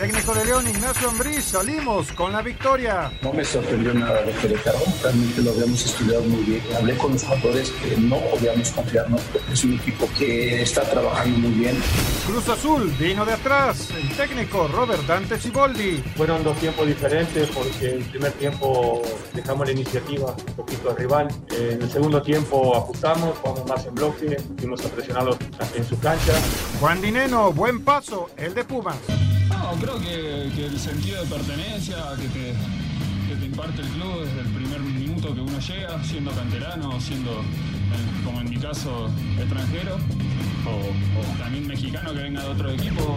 [0.00, 3.12] técnico de León, Ignacio Ambriz, salimos con la victoria.
[3.20, 6.62] No me sorprendió nada lo que dejaron, realmente lo habíamos estudiado muy bien.
[6.74, 11.36] Hablé con los jugadores que no podíamos confiarnos, porque es un equipo que está trabajando
[11.40, 11.78] muy bien.
[12.26, 16.02] Cruz Azul vino de atrás, el técnico Robert Dante Ciboldi.
[16.16, 19.02] Fueron dos tiempos diferentes porque en el primer tiempo
[19.34, 21.28] dejamos la iniciativa un poquito al rival.
[21.50, 25.36] En el segundo tiempo ajustamos, jugamos más en bloque, fuimos a presionarlos
[25.74, 26.32] en su cancha.
[26.80, 28.96] Juan Dineno, buen paso, el de Pumas.
[29.78, 32.54] Creo que, que el sentido de pertenencia que te,
[33.28, 37.42] que te imparte el club desde el primer minuto que uno llega, siendo canterano, siendo,
[38.24, 39.96] como en mi caso, extranjero,
[40.66, 43.16] o, o también mexicano que venga de otro equipo.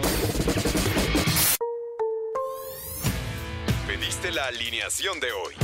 [3.86, 5.63] Pediste la alineación de hoy.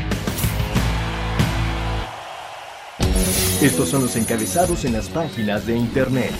[3.61, 6.31] Estos son los encabezados en las páginas de internet.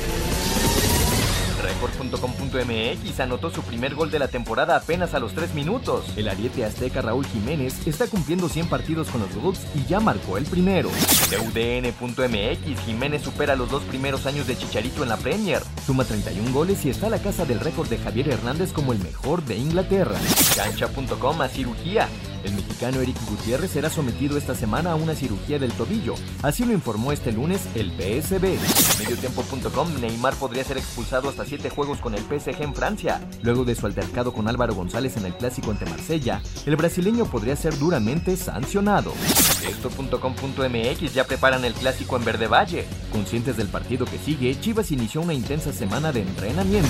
[1.62, 6.18] Record.com.mx anotó su primer gol de la temporada apenas a los 3 minutos.
[6.18, 10.40] El ariete azteca Raúl Jiménez está cumpliendo 100 partidos con los Bulls y ya marcó
[10.40, 10.90] el primero.
[10.90, 15.62] UDN.mx Jiménez supera los dos primeros años de Chicharito en la Premier.
[15.86, 19.00] Suma 31 goles y está a la casa del récord de Javier Hernández como el
[19.00, 20.18] mejor de Inglaterra.
[20.56, 22.08] Cancha.com a cirugía.
[22.44, 26.16] El mexicano Eric Gutiérrez será sometido esta semana a una cirugía del tobillo.
[26.42, 28.58] Así lo informó este lunes el PSB.
[29.00, 33.22] Mediotiempo.com Neymar podría ser expulsado hasta 7 juegos con el PSG en Francia.
[33.44, 37.56] Luego de su altercado con Álvaro González en el clásico ante Marsella, el brasileño podría
[37.56, 39.14] ser duramente sancionado.
[39.68, 42.86] Esto.com.mx ya preparan el clásico en Verde Valle.
[43.12, 46.90] Conscientes del partido que sigue, Chivas inició una intensa semana de entrenamiento.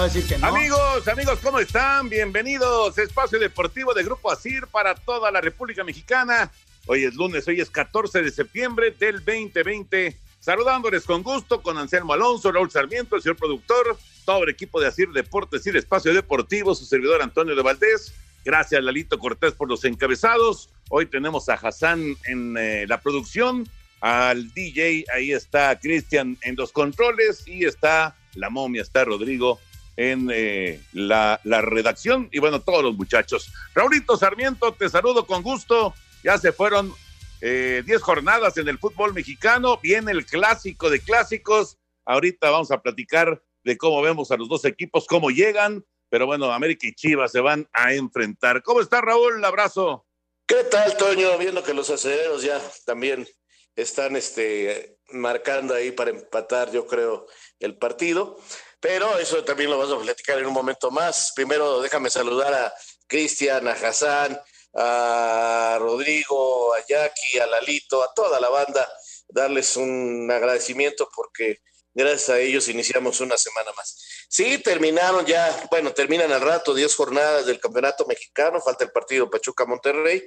[0.00, 2.08] Amigos, amigos, ¿cómo están?
[2.08, 2.96] Bienvenidos.
[2.96, 6.50] Espacio Deportivo de Grupo Asir para toda la República Mexicana.
[6.86, 10.16] Hoy es lunes, hoy es 14 de septiembre del 2020.
[10.38, 14.86] Saludándoles con gusto con Anselmo Alonso, Raúl Sarmiento, el señor productor, todo el equipo de
[14.86, 18.14] Asir Deportes y Espacio Deportivo, su servidor Antonio de Valdés.
[18.42, 20.70] Gracias, Lalito Cortés, por los encabezados.
[20.88, 23.68] Hoy tenemos a Hassan en eh, la producción,
[24.00, 29.60] al DJ, ahí está Cristian en los controles y está la momia, está Rodrigo
[30.00, 33.52] en eh, la, redacción y bueno, todos los muchachos.
[33.74, 35.92] Raulito Sarmiento, te saludo con gusto.
[36.24, 36.94] Ya se fueron 10
[37.42, 39.78] eh, jornadas en el fútbol mexicano.
[39.82, 41.76] Viene el clásico de clásicos.
[42.06, 45.84] Ahorita vamos a platicar de cómo vemos a los dos equipos, cómo llegan.
[46.08, 48.62] Pero bueno, América y Chivas se van a enfrentar.
[48.62, 49.44] ¿Cómo está Raúl?
[49.44, 50.06] Abrazo.
[50.46, 51.36] ¿Qué tal, Toño?
[51.36, 53.28] Viendo que los aceleros ya también
[53.76, 57.26] están este, marcando ahí para empatar, yo creo,
[57.58, 58.38] el partido.
[58.80, 61.32] Pero eso también lo vamos a platicar en un momento más.
[61.34, 62.74] Primero déjame saludar a
[63.06, 64.40] Cristian, a Hassan,
[64.74, 68.90] a Rodrigo, a Jackie, a Lalito, a toda la banda,
[69.28, 71.60] darles un agradecimiento porque
[71.92, 73.96] gracias a ellos iniciamos una semana más.
[74.28, 79.28] Sí, terminaron ya, bueno, terminan al rato 10 jornadas del Campeonato Mexicano, falta el partido
[79.28, 80.22] Pachuca-Monterrey,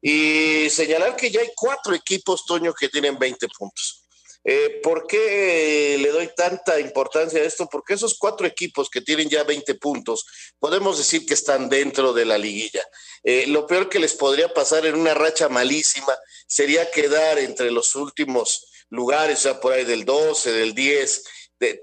[0.00, 3.99] y señalar que ya hay cuatro equipos, Toño, que tienen 20 puntos.
[4.44, 7.68] Eh, ¿Por qué le doy tanta importancia a esto?
[7.70, 10.24] Porque esos cuatro equipos que tienen ya 20 puntos,
[10.58, 12.82] podemos decir que están dentro de la liguilla.
[13.22, 17.94] Eh, lo peor que les podría pasar en una racha malísima sería quedar entre los
[17.94, 21.24] últimos lugares, sea, por ahí del 12, del 10,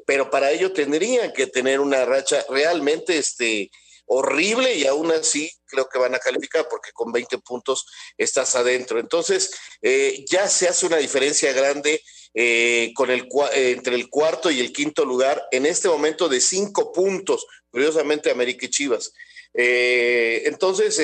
[0.05, 3.69] pero para ello tendrían que tener una racha realmente este,
[4.07, 7.85] horrible y aún así creo que van a calificar porque con 20 puntos
[8.17, 8.99] estás adentro.
[8.99, 12.01] Entonces, eh, ya se hace una diferencia grande
[12.33, 16.41] eh, con el, eh, entre el cuarto y el quinto lugar en este momento de
[16.41, 19.13] cinco puntos, curiosamente América y Chivas.
[19.53, 20.95] entonces,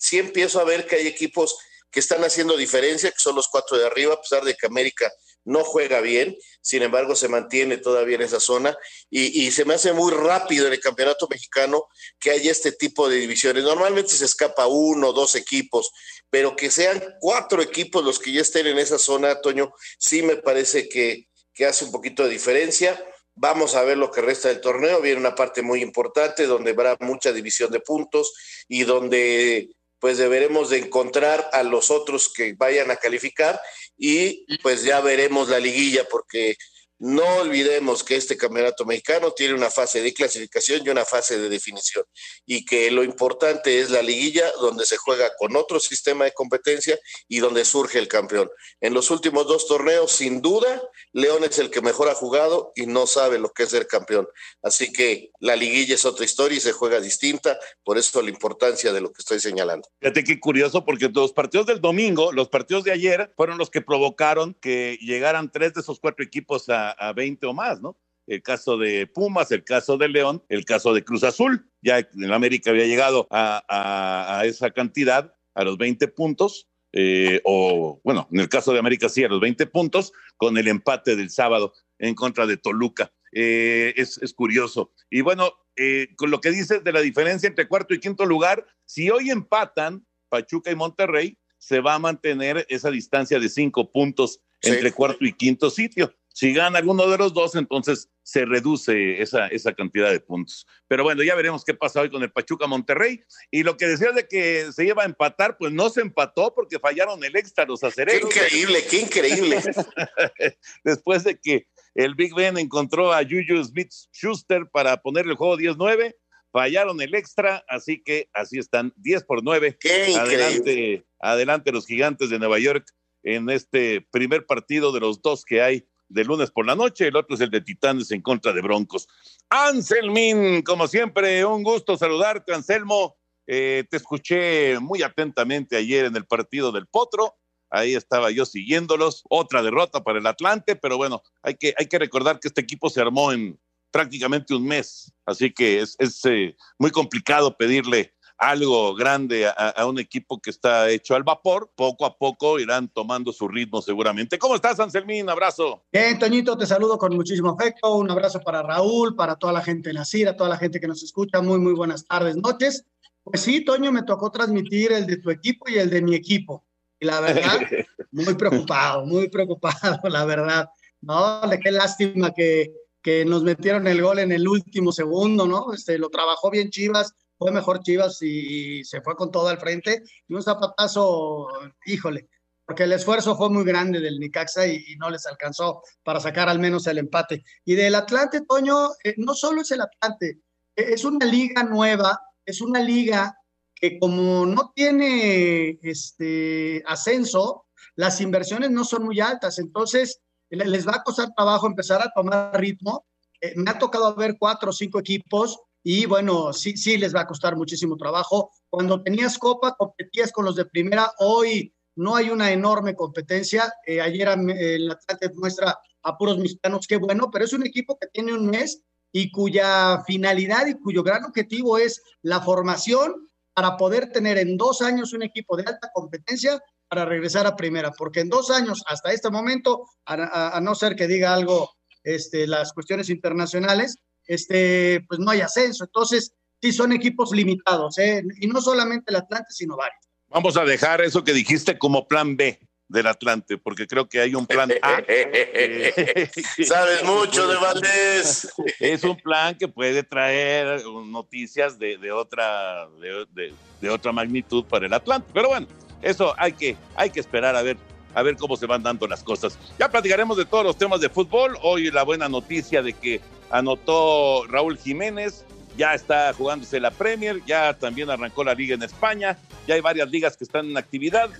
[0.00, 1.56] sí empiezo a ver que hay equipos
[1.90, 5.10] que están haciendo diferencia, que son los cuatro de arriba, a pesar de que América
[5.44, 8.76] no juega bien, sin embargo se mantiene todavía en esa zona
[9.10, 11.86] y, se me hace muy rápido en el campeonato mexicano
[12.20, 13.64] que haya este tipo de divisiones.
[13.64, 15.90] Normalmente se escapa uno o dos equipos,
[16.28, 20.36] pero que sean cuatro equipos los que ya estén en esa zona, Toño, sí me
[20.36, 23.02] parece que, que hace un poquito de diferencia.
[23.34, 25.00] Vamos a ver lo que resta del torneo.
[25.00, 28.34] Viene una parte muy importante donde habrá mucha división de puntos
[28.68, 29.70] y donde
[30.00, 33.60] pues deberemos de encontrar a los otros que vayan a calificar
[33.96, 36.56] y pues ya veremos la liguilla porque
[36.98, 41.48] no olvidemos que este campeonato mexicano tiene una fase de clasificación y una fase de
[41.48, 42.04] definición
[42.44, 46.98] y que lo importante es la liguilla donde se juega con otro sistema de competencia
[47.28, 48.50] y donde surge el campeón.
[48.80, 52.86] En los últimos dos torneos, sin duda, León es el que mejor ha jugado y
[52.86, 54.28] no sabe lo que es ser campeón.
[54.62, 58.92] Así que la liguilla es otra historia y se juega distinta, por eso la importancia
[58.92, 59.88] de lo que estoy señalando.
[60.00, 63.82] Fíjate qué curioso, porque los partidos del domingo, los partidos de ayer, fueron los que
[63.82, 67.96] provocaron que llegaran tres de esos cuatro equipos a a, 20 o más, ¿no?
[68.28, 71.66] el caso de Pumas, el caso de León, el caso de Cruz Azul.
[71.80, 78.28] Ya en América había llegado a, esa cantidad, a los 20 puntos, eh, o bueno,
[78.30, 81.72] en el caso de América sí, a los 20 puntos, con el empate del sábado
[81.98, 83.10] en contra de Toluca.
[83.32, 84.92] Eh, es, curioso.
[85.10, 88.66] Y bueno, eh, con lo que dices de la diferencia entre cuarto y quinto lugar,
[88.84, 94.40] si hoy empatan Pachuca y Monterrey, se va a mantener esa distancia de cinco puntos
[94.62, 96.12] entre cuarto y quinto sitio.
[96.38, 100.68] Si gana alguno de los dos, entonces se reduce esa, esa cantidad de puntos.
[100.86, 103.24] Pero bueno, ya veremos qué pasa hoy con el Pachuca Monterrey.
[103.50, 106.78] Y lo que decías de que se iba a empatar, pues no se empató porque
[106.78, 108.30] fallaron el extra los acereros.
[108.32, 109.60] Qué increíble, qué increíble.
[110.84, 115.58] Después de que el Big Ben encontró a Juju Smith Schuster para poner el juego
[115.58, 116.14] 10-9,
[116.52, 119.76] fallaron el extra, así que así están 10 por 9.
[119.80, 122.86] Qué adelante, adelante los gigantes de Nueva York
[123.24, 127.16] en este primer partido de los dos que hay de lunes por la noche, el
[127.16, 129.08] otro es el de Titanes en contra de Broncos.
[129.50, 133.16] Anselmín, como siempre, un gusto saludarte, Anselmo.
[133.46, 137.36] Eh, te escuché muy atentamente ayer en el partido del Potro.
[137.70, 139.24] Ahí estaba yo siguiéndolos.
[139.28, 142.90] Otra derrota para el Atlante, pero bueno, hay que, hay que recordar que este equipo
[142.90, 143.58] se armó en
[143.90, 145.12] prácticamente un mes.
[145.24, 150.88] Así que es, es eh, muy complicado pedirle algo grande a, un equipo que está
[150.88, 154.38] hecho al vapor, poco a poco irán tomando su ritmo seguramente.
[154.38, 155.28] ¿Cómo estás, Anselmín?
[155.28, 155.84] Abrazo.
[155.92, 157.96] Bien, Toñito, te saludo con muchísimo afecto.
[157.96, 160.86] Un abrazo para Raúl, para toda la gente en la CIRA, toda la gente que
[160.86, 161.42] nos escucha.
[161.42, 162.84] Muy, muy buenas tardes, noches.
[163.24, 166.64] Pues sí, Toño, me tocó transmitir el de tu equipo y el de mi equipo.
[167.00, 167.60] Y la verdad,
[168.12, 170.68] muy preocupado, muy preocupado, la verdad.
[171.00, 175.72] No, de qué lástima que, que nos metieron el gol en el último segundo, ¿no?
[175.72, 180.02] Este, lo trabajó bien Chivas, fue mejor Chivas y, se fue con todo al frente.
[180.26, 181.48] Y un zapatazo,
[181.86, 182.28] híjole,
[182.66, 186.58] porque el esfuerzo fue muy grande del Nicaxa y, no les alcanzó para sacar al
[186.58, 187.44] menos el empate.
[187.64, 190.40] Y del Atlante, Toño, eh, no solo es el Atlante,
[190.74, 193.34] e, es una liga nueva, es una liga
[193.74, 200.20] que como no tiene este ascenso, las inversiones no son muy altas, entonces
[200.50, 203.06] les va a costar trabajo empezar a tomar ritmo.
[203.40, 207.22] Eh, me ha tocado ver cuatro o cinco equipos y bueno, sí, sí les va
[207.22, 208.50] a costar muchísimo trabajo.
[208.68, 213.72] Cuando tenías Copa, competías con los de primera, hoy no hay una enorme competencia.
[213.86, 218.08] Eh, ayer el Atlante muestra a puros mexicanos, qué bueno, pero es un equipo que
[218.08, 218.82] tiene un mes
[219.12, 224.82] y cuya finalidad y cuyo gran objetivo es la formación para poder tener en dos
[224.82, 229.10] años un equipo de alta competencia para regresar a primera, porque en dos años, hasta
[229.10, 231.70] este momento, a, no ser que diga algo
[232.02, 233.96] este, las cuestiones internacionales,
[234.28, 235.84] este, pues no hay ascenso.
[235.84, 236.32] Entonces,
[236.62, 238.22] sí son equipos limitados, ¿eh?
[238.40, 240.04] y no solamente el Atlante, sino varios.
[240.28, 244.34] Vamos a dejar eso que dijiste como plan B del Atlante, porque creo que hay
[244.34, 244.96] un plan A.
[246.66, 248.48] Sabes mucho de Valdés.
[248.78, 254.86] Es un plan que puede traer noticias de, de otra, de, de, otra magnitud para
[254.86, 255.30] el Atlante.
[255.32, 255.66] Pero bueno,
[256.02, 257.76] eso hay que, hay que esperar a ver,
[258.14, 259.58] a ver cómo se van dando las cosas.
[259.78, 261.58] Ya platicaremos de todos los temas de fútbol.
[261.62, 265.44] Hoy la buena noticia de que anotó Raúl Jiménez,
[265.76, 270.10] ya está jugándose la Premier, ya también arrancó la liga en España, ya hay varias
[270.10, 271.30] ligas que están en actividad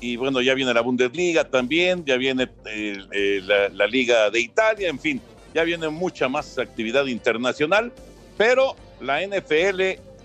[0.00, 3.40] y bueno, ya viene la Bundesliga también, ya viene eh, eh,
[3.72, 5.20] la, Liga de Italia, en fin,
[5.54, 7.92] ya viene mucha más actividad internacional,
[8.36, 9.80] pero la NFL,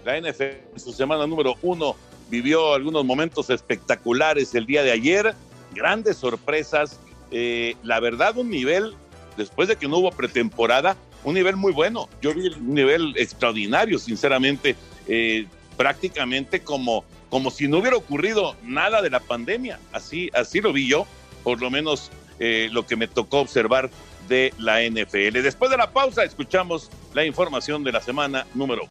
[0.05, 1.95] la NFL en su semana número uno
[2.29, 5.35] vivió algunos momentos espectaculares el día de ayer,
[5.73, 6.99] grandes sorpresas,
[7.31, 8.93] eh, la verdad un nivel,
[9.37, 12.09] después de que no hubo pretemporada, un nivel muy bueno.
[12.21, 14.75] Yo vi un nivel extraordinario, sinceramente,
[15.07, 15.45] eh,
[15.77, 19.79] prácticamente como, como si no hubiera ocurrido nada de la pandemia.
[19.91, 21.05] Así, así lo vi yo,
[21.43, 23.89] por lo menos eh, lo que me tocó observar
[24.27, 25.41] de la NFL.
[25.41, 28.89] Después de la pausa, escuchamos la información de la semana número.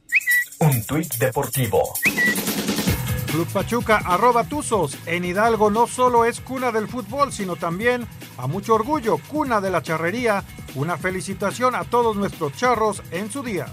[0.60, 1.94] Un tuit deportivo.
[3.30, 4.96] Club Pachuca, arroba Tuzos.
[5.06, 8.06] En Hidalgo no solo es cuna del fútbol, sino también,
[8.36, 10.42] a mucho orgullo, cuna de la charrería
[10.74, 13.66] Una felicitación a todos nuestros charros en su día.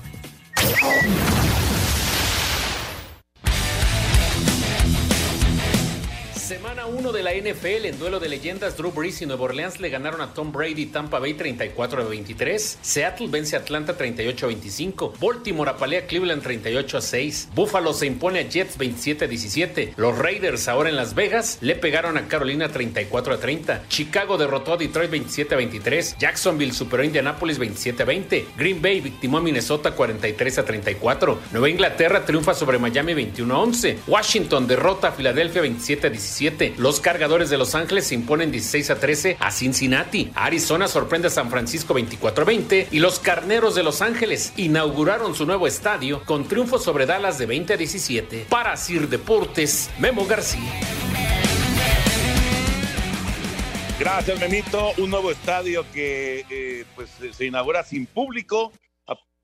[6.47, 9.89] Semana 1 de la NFL en duelo de leyendas, Drew Brees y Nueva Orleans le
[9.89, 14.47] ganaron a Tom Brady Tampa Bay 34 a 23, Seattle vence a Atlanta 38 a
[14.47, 19.27] 25, Baltimore apalea a Cleveland 38 a 6, Buffalo se impone a Jets 27 a
[19.27, 24.37] 17, los Raiders ahora en Las Vegas le pegaron a Carolina 34 a 30, Chicago
[24.37, 29.01] derrotó a Detroit 27 a 23, Jacksonville superó a Indianapolis 27 a 20, Green Bay
[29.01, 34.65] victimó a Minnesota 43 a 34, Nueva Inglaterra triunfa sobre Miami 21 a 11, Washington
[34.65, 36.36] derrota a Filadelfia 27 a 17,
[36.77, 40.31] los cargadores de Los Ángeles se imponen 16 a 13 a Cincinnati.
[40.35, 45.33] Arizona sorprende a San Francisco 24 a 20 y los carneros de Los Ángeles inauguraron
[45.33, 48.45] su nuevo estadio con triunfo sobre Dallas de 20 a 17.
[48.49, 50.61] Para Sir Deportes, Memo García.
[53.99, 54.91] Gracias, Memito.
[54.99, 58.71] Un nuevo estadio que eh, pues, se inaugura sin público.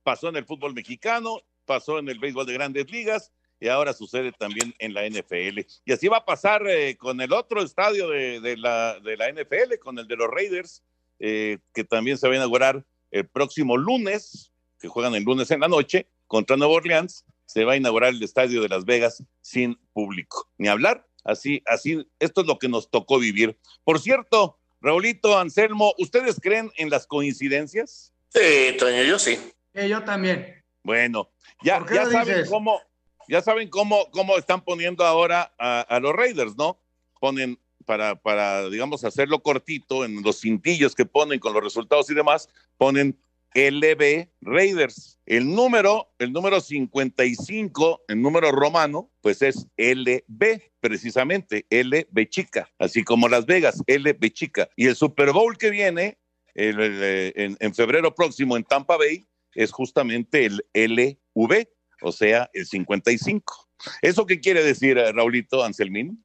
[0.03, 3.31] Pasó en el fútbol mexicano, pasó en el béisbol de grandes ligas
[3.63, 5.61] y ahora sucede también en la NFL.
[5.85, 9.75] Y así va a pasar eh, con el otro estadio de, la, de la NFL,
[9.81, 10.83] con el de los Raiders,
[11.19, 14.51] eh, que también se va a inaugurar el próximo lunes,
[14.81, 18.21] que juegan el lunes en la noche, contra Nueva Orleans, se va a inaugurar el
[18.21, 20.49] estadio de Las Vegas sin público.
[20.57, 23.57] Ni hablar, así, así, esto es lo que nos tocó vivir.
[23.85, 28.11] Por cierto, Raulito, Anselmo, ¿ustedes creen en las coincidencias?
[28.27, 29.39] Sí, Toño, yo sí.
[29.73, 30.61] yo también.
[30.83, 31.31] Bueno,
[31.63, 32.81] ya, ya saben cómo,
[33.27, 36.77] ya saben cómo, cómo están poniendo ahora a, los Raiders, ¿no?
[37.19, 42.13] Ponen para, para, digamos, hacerlo cortito en los cintillos que ponen con los resultados y
[42.13, 43.17] demás, ponen
[43.55, 45.19] LB Raiders.
[45.25, 53.03] El número, el número 55, el número romano, pues es LB, precisamente, LB chica, así
[53.03, 54.69] como Las Vegas, LB chica.
[54.75, 56.17] Y el Super Bowl que viene
[56.55, 59.25] en, en febrero próximo en Tampa Bay
[59.55, 61.67] es justamente el LV,
[62.03, 63.69] o sea, el 55.
[64.01, 66.23] ¿Eso qué quiere decir, eh, Raulito Anselmín?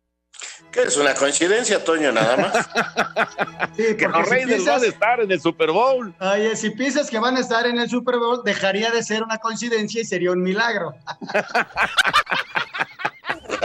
[0.71, 2.69] Que es una coincidencia, Toño, nada más.
[3.77, 6.15] que los Raiders van a estar en el Super Bowl.
[6.21, 9.39] Oye, si piensas que van a estar en el Super Bowl, dejaría de ser una
[9.39, 10.95] coincidencia y sería un milagro.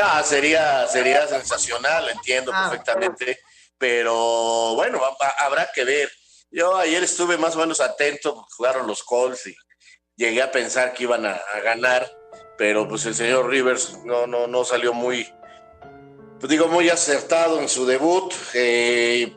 [0.01, 3.39] ah, sería, sería sensacional, entiendo ah, perfectamente.
[3.77, 5.01] Pero bueno,
[5.39, 6.09] habrá que ver.
[6.49, 9.55] Yo ayer estuve más o menos atento, jugaron los Colts y
[10.15, 12.09] llegué a pensar que iban a, ganar,
[12.57, 15.27] pero pues el señor Rivers no, no, no salió muy,
[16.39, 19.35] pues digo, muy acertado en su debut eh,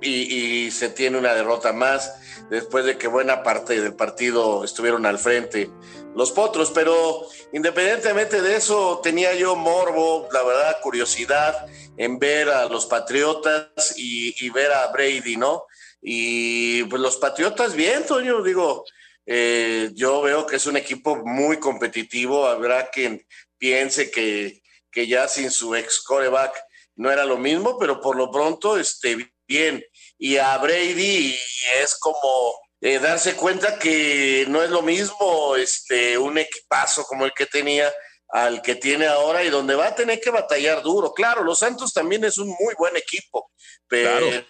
[0.00, 2.14] y, se tiene una derrota más
[2.48, 5.70] después de que buena parte del partido estuvieron al frente
[6.14, 12.64] los potros, pero independientemente de eso tenía yo morbo, la verdad, curiosidad en ver a
[12.64, 15.66] los Patriotas y, y ver a Brady, ¿no?
[16.02, 18.84] Y pues los Patriotas bien, Toño, digo,
[19.32, 22.48] eh, yo veo que es un equipo muy competitivo.
[22.48, 23.24] Habrá quien
[23.58, 24.60] piense que,
[24.90, 26.60] que ya sin su ex coreback
[26.96, 29.84] no era lo mismo, pero por lo pronto, este, bien.
[30.18, 31.38] Y a Brady
[31.80, 37.32] es como eh, darse cuenta que no es lo mismo este, un equipazo como el
[37.32, 37.92] que tenía
[38.30, 41.12] al que tiene ahora y donde va a tener que batallar duro.
[41.12, 43.52] Claro, los Santos también es un muy buen equipo,
[43.86, 44.44] pero,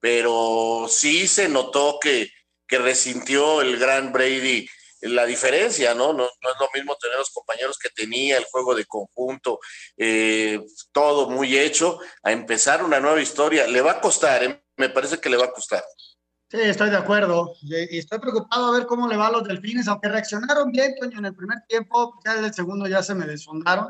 [0.00, 2.30] pero sí se notó que,
[2.66, 4.66] que resintió el gran Brady
[5.02, 6.12] la diferencia, ¿no?
[6.12, 6.24] ¿no?
[6.24, 9.60] es lo mismo tener los compañeros que tenía, el juego de conjunto,
[9.96, 10.60] eh,
[10.92, 13.66] todo muy hecho, a empezar una nueva historia.
[13.66, 14.62] Le va a costar, ¿eh?
[14.76, 15.84] me parece que le va a costar.
[16.50, 17.54] Sí, estoy de acuerdo.
[17.60, 21.18] Y estoy preocupado a ver cómo le va a los delfines, aunque reaccionaron bien, Toño,
[21.18, 23.88] en el primer tiempo, ya en el segundo ya se me desfondaron.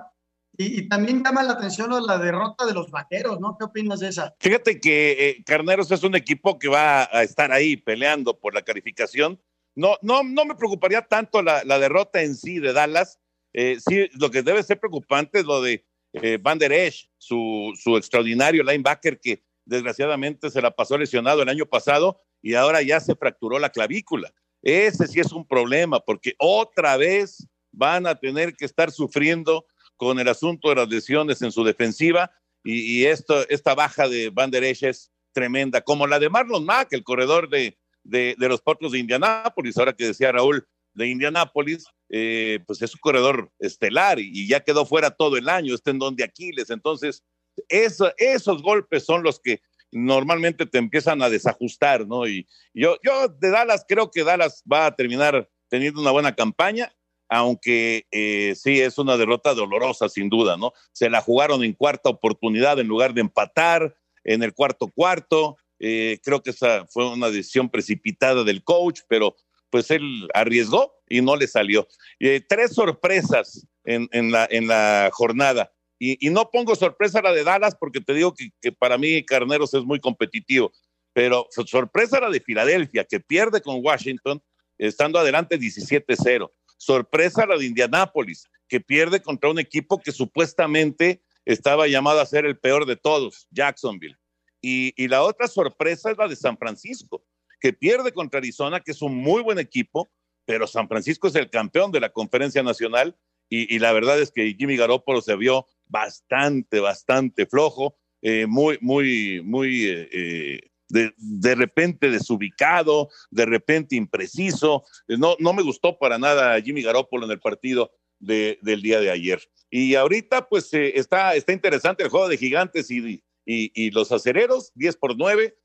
[0.58, 3.56] Y, también llama la atención la derrota de los vaqueros, ¿no?
[3.58, 4.34] ¿Qué opinas de esa?
[4.40, 8.62] Fíjate que eh, Carneros es un equipo que va a estar ahí peleando por la
[8.62, 9.40] calificación.
[9.74, 13.20] No, no, no me preocuparía tanto la, derrota en sí de Dallas.
[13.52, 15.84] Eh, sí, lo que debe ser preocupante es lo de
[16.14, 21.48] eh, Van Der Esch, su, su extraordinario linebacker que desgraciadamente se la pasó lesionado el
[21.48, 24.32] año pasado y ahora ya se fracturó la clavícula.
[24.62, 30.18] Ese sí es un problema porque otra vez van a tener que estar sufriendo con
[30.18, 32.30] el asunto de las lesiones en su defensiva
[32.68, 36.92] y, esto, esta baja de Van Der Esch es tremenda, como la de Marlon Mack,
[36.92, 42.60] el corredor de, de, los Potros de Indianápolis, ahora que decía Raúl de Indianápolis, eh,
[42.66, 46.24] pues es un corredor estelar y, ya quedó fuera todo el año, está en donde
[46.24, 47.22] Aquiles, entonces
[47.68, 49.60] eso, esos golpes son los que
[49.92, 52.26] normalmente te empiezan a desajustar, ¿no?
[52.26, 56.92] Y yo, yo de Dallas creo que Dallas va a terminar teniendo una buena campaña
[57.28, 60.72] aunque eh, sí es una derrota dolorosa, sin duda, ¿no?
[60.92, 65.56] Se la jugaron en cuarta oportunidad en lugar de empatar en el cuarto cuarto.
[65.78, 69.36] Eh, creo que esa fue una decisión precipitada del coach, pero
[69.70, 71.86] pues él arriesgó y no le salió.
[72.20, 75.72] Eh, tres sorpresas en, la, en la jornada.
[75.98, 79.72] Y, no pongo sorpresa la de Dallas porque te digo que, que, para mí Carneros
[79.72, 80.70] es muy competitivo,
[81.14, 84.42] pero sorpresa la de Filadelfia, que pierde con Washington
[84.76, 86.50] estando adelante 17-0.
[86.76, 92.44] Sorpresa la de Indianápolis, que pierde contra un equipo que supuestamente estaba llamado a ser
[92.44, 94.16] el peor de todos, Jacksonville.
[94.60, 97.24] Y, la otra sorpresa es la de San Francisco,
[97.60, 100.10] que pierde contra Arizona, que es un muy buen equipo,
[100.44, 103.16] pero San Francisco es el campeón de la conferencia nacional
[103.48, 109.40] y, la verdad es que Jimmy Garoppolo se vio bastante, bastante flojo, eh, muy, muy,
[109.44, 114.84] muy eh, eh, de, de, repente desubicado, de repente impreciso.
[115.08, 119.10] No, no me gustó para nada Jimmy Garoppolo en el partido de, del día de
[119.10, 119.40] ayer.
[119.70, 124.96] Y ahorita, pues está, está interesante el juego de gigantes y, y, los acereros, 10
[124.96, 125.56] por 9.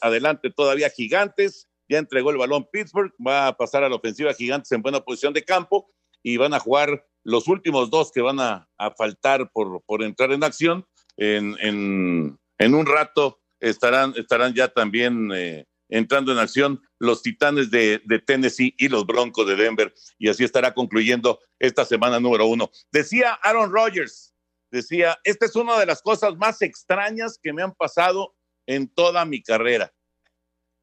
[0.00, 1.68] adelante todavía gigantes.
[1.90, 5.32] Ya entregó el balón Pittsburgh, va a pasar a la ofensiva gigantes en buena posición
[5.32, 5.90] de campo
[6.22, 10.44] y van a jugar los últimos dos que van a, faltar por, por, entrar en
[10.44, 17.70] acción, en, en, un rato estarán, estarán ya también eh, entrando en acción los Titanes
[17.70, 19.94] de, Tennessee y los Broncos de Denver.
[20.18, 22.70] Y así estará concluyendo esta semana número uno.
[22.92, 24.34] Decía Aaron Rodgers,
[24.70, 28.34] decía, esta es una de las cosas más extrañas que me han pasado
[28.66, 29.92] en toda mi carrera.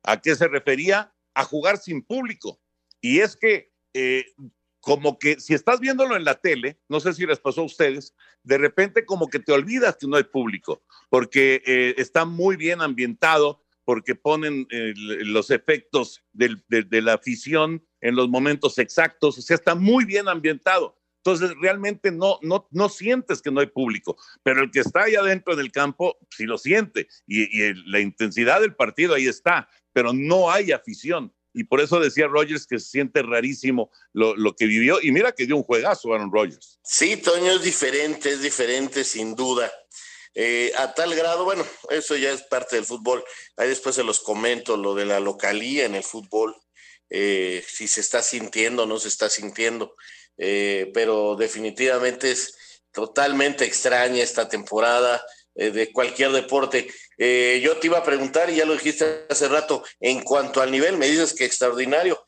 [0.03, 1.13] ¿A qué se refería?
[1.34, 2.60] A jugar sin público.
[3.01, 4.25] Y es que eh,
[4.86, 8.13] como que si estás viéndolo en la tele, no sé si les pasó a ustedes,
[8.44, 12.82] de repente como que te olvidas que no hay público, porque eh, está muy bien
[12.82, 16.56] ambientado, porque ponen eh, los efectos de,
[17.01, 20.96] la afición en los momentos exactos, o sea, está muy bien ambientado.
[21.24, 25.15] Entonces, realmente no, no, no sientes que no hay público, pero el que está ahí
[25.15, 30.13] adentro del campo sí lo siente y, y la intensidad del partido ahí está, pero
[30.13, 35.00] no hay afición y por eso decía Rogers que se siente rarísimo lo, que vivió.
[35.01, 36.80] Y mira que dio un juegazo Aaron Rodgers.
[36.84, 39.71] Sí, Toño, es diferente, es diferente sin duda.
[40.34, 43.23] Eh, a tal grado, bueno, eso ya es parte del fútbol.
[43.56, 46.53] Ahí después se los comento lo de la localía en el fútbol,
[47.10, 49.95] eh, si se está sintiendo o no se está sintiendo.
[50.38, 55.25] Eh, pero definitivamente es totalmente extraña esta temporada
[55.56, 56.88] de cualquier deporte.
[57.18, 60.72] Eh, yo te iba a preguntar, y ya lo dijiste hace rato, en cuanto al
[60.72, 62.28] nivel, me dices que extraordinario.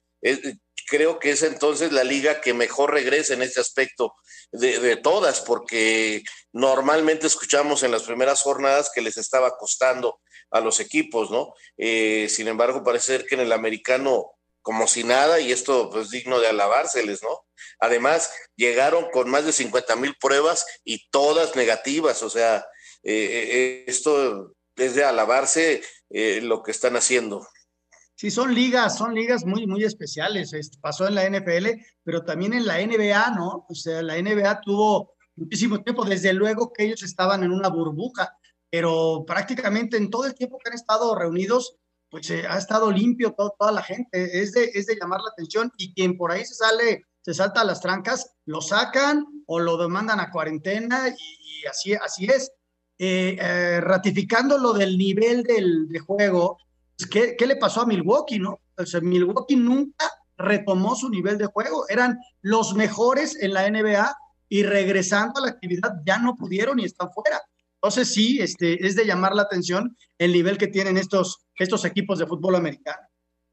[0.89, 4.15] creo que es entonces la liga que mejor regresa en este aspecto
[4.51, 10.79] de, todas, porque normalmente escuchamos en las primeras jornadas que les estaba costando a los
[10.79, 11.53] equipos, ¿no?
[11.77, 14.37] Eh, sin embargo, parece ser que en el americano
[14.67, 17.45] como si nada, y esto es pues, digno de alabárseles, ¿no?
[17.79, 22.67] Además, llegaron con más de 50 mil pruebas y todas negativas, o sea,
[23.03, 27.47] eh, esto es de alabarse eh, lo que están haciendo.
[28.15, 30.51] Sí, son ligas, son ligas muy, muy especiales.
[30.81, 31.67] Pasó en la NFL,
[32.03, 33.65] pero también en la NBA, ¿no?
[33.69, 38.35] O sea, la NBA tuvo muchísimo tiempo, desde luego que ellos estaban en una burbuja,
[38.71, 41.77] pero prácticamente en todo el tiempo que han estado reunidos,
[42.09, 44.41] pues eh, ha estado limpio toda la gente.
[44.41, 47.61] Es de, es de llamar la atención y quien por ahí se sale, se salta
[47.61, 52.51] a las trancas, lo sacan o lo demandan a cuarentena y, y así, así es.
[52.99, 56.57] Eh, eh, ratificando lo del nivel del, de juego,
[56.97, 58.59] pues, ¿qué, ¿qué, le pasó a Milwaukee, no?
[58.75, 60.05] O sea, Milwaukee nunca
[60.35, 64.15] retomó su nivel de juego, eran los mejores en la NBA
[64.49, 67.39] y regresando a la actividad ya no pudieron y están fuera.
[67.75, 72.17] Entonces sí, este, es de llamar la atención el nivel que tienen estos, estos equipos
[72.17, 73.07] de fútbol americano.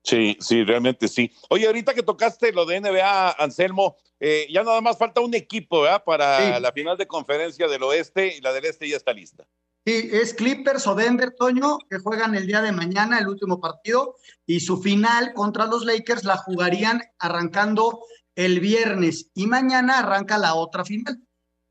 [0.05, 1.33] Sí, sí, realmente sí.
[1.49, 5.81] Oye, ahorita que tocaste lo de NBA, Anselmo, eh, ya nada más falta un equipo,
[5.81, 6.05] ¿verdad?
[6.05, 9.47] Para la final de conferencia del oeste y la del este ya está lista.
[9.87, 14.17] Sí, es Clippers o Denver, Toño, que juegan el día de mañana, el último partido,
[14.47, 18.01] y su final contra los Lakers la jugarían arrancando
[18.35, 21.19] el viernes y mañana arranca la otra final.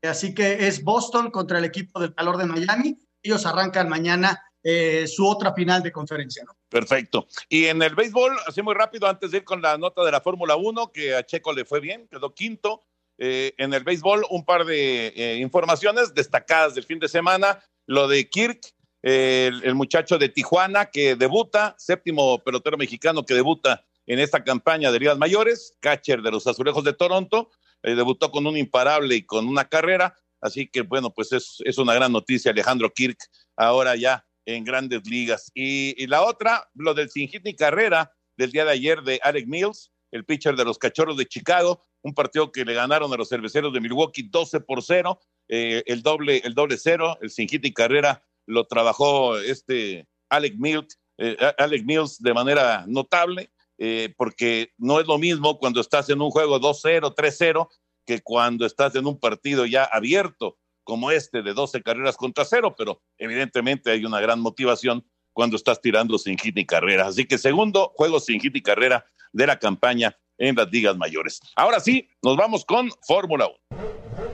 [0.02, 2.98] Así que es Boston contra el equipo del calor de Miami.
[3.22, 6.42] Ellos arrancan mañana eh, su otra final de conferencia.
[6.42, 6.56] ¿no?
[6.70, 7.26] Perfecto.
[7.50, 10.22] Y en el béisbol, así muy rápido, antes de ir con la nota de la
[10.22, 12.82] Fórmula 1, que a Checo le fue bien, quedó quinto.
[13.18, 17.62] Eh, en el béisbol, un par de eh, informaciones destacadas del fin de semana.
[17.86, 18.60] Lo de Kirk,
[19.02, 24.98] el, muchacho de Tijuana que debuta, séptimo pelotero mexicano que debuta en esta campaña de
[24.98, 27.50] Ligas Mayores, catcher de los Azulejos de Toronto,
[27.82, 30.16] debutó con un imparable y con una carrera.
[30.40, 33.18] Así que, bueno, pues es, es una gran noticia, Alejandro Kirk,
[33.56, 35.50] ahora ya en grandes ligas.
[35.54, 39.46] Y, la otra, lo del sin hit ni carrera del día de ayer de Alec
[39.46, 43.28] Mills, el pitcher de los Cachorros de Chicago, un partido que le ganaron a los
[43.28, 47.62] cerveceros de Milwaukee 12 por 0, eh, el, doble, el doble cero, el sin hit
[47.62, 54.72] ni carrera lo trabajó este Alec Mills eh, Alex Mills de manera notable, eh, porque
[54.78, 57.68] no es lo mismo cuando estás en un juego 2-0, 3-0,
[58.06, 62.74] que cuando estás en un partido ya abierto como este de 12 carreras contra cero,
[62.76, 67.08] pero evidentemente hay una gran motivación cuando estás tirando sin hit ni carrera.
[67.08, 71.40] Así que segundo juego sin hit ni carrera de la campaña en las ligas mayores.
[71.56, 74.33] Ahora sí, nos vamos con Fórmula 1.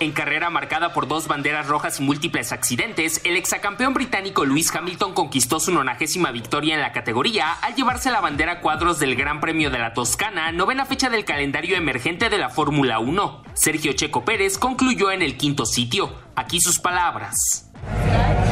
[0.00, 5.12] En carrera marcada por dos banderas rojas y múltiples accidentes, el exacampeón británico Lewis Hamilton
[5.12, 9.70] conquistó su nonagésima victoria en la categoría al llevarse la bandera cuadros del Gran Premio
[9.70, 13.42] de la Toscana, novena fecha del calendario emergente de la Fórmula 1.
[13.54, 16.14] Sergio Checo Pérez concluyó en el quinto sitio.
[16.36, 17.68] Aquí sus palabras.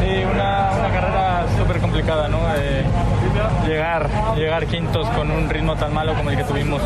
[0.00, 2.40] Sí, una, carrera súper complicada, ¿no?
[2.56, 2.84] Eh,
[3.68, 6.82] llegar, llegar quintos con un ritmo tan malo como el que tuvimos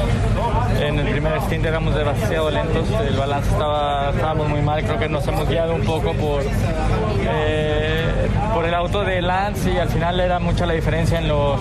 [0.80, 5.08] en el primer stint, éramos demasiado lentos, el balance estaba, estábamos muy mal, creo que
[5.08, 10.20] nos hemos guiado un poco por, eh, por el auto de Lance y al final
[10.20, 11.60] era mucha la diferencia en los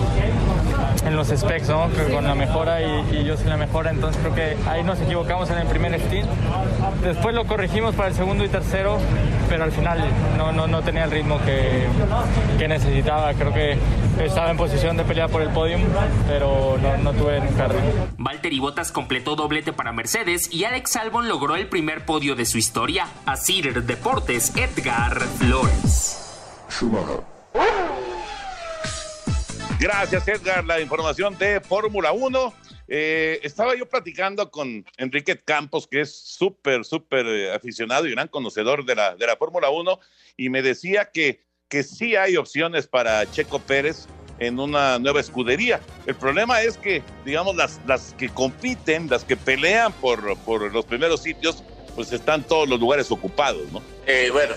[1.06, 1.88] en los specs, ¿no?
[2.12, 5.58] con la mejora y, yo sin la mejora, entonces creo que ahí nos equivocamos en
[5.58, 6.28] el primer stint.
[7.02, 8.98] Después lo corregimos para el segundo y tercero,
[9.50, 9.98] pero al final
[10.38, 11.86] no, no, no tenía el ritmo que,
[12.56, 13.34] que, necesitaba.
[13.34, 13.76] Creo que
[14.24, 15.82] estaba en posición de pelear por el podium,
[16.28, 18.08] pero no, no tuve nunca ritmo.
[18.16, 22.58] Valtteri Bottas completó doblete para Mercedes y Alex Albon logró el primer podio de su
[22.58, 23.08] historia.
[23.26, 26.16] A Cider Deportes, Edgar Flores.
[29.80, 30.64] Gracias, Edgar.
[30.64, 32.54] La información de Fórmula 1.
[32.92, 38.26] Eh, estaba yo platicando con Enrique Campos, que es súper, súper eh, aficionado y gran
[38.26, 40.00] conocedor de la, de la Fórmula 1,
[40.36, 44.08] y me decía que, que sí hay opciones para Checo Pérez
[44.40, 45.80] en una nueva escudería.
[46.04, 50.84] El problema es que, digamos, las, las que compiten, las que pelean por, por los
[50.84, 51.62] primeros sitios,
[51.94, 53.80] pues están todos los lugares ocupados, ¿no?
[54.08, 54.54] Eh, bueno,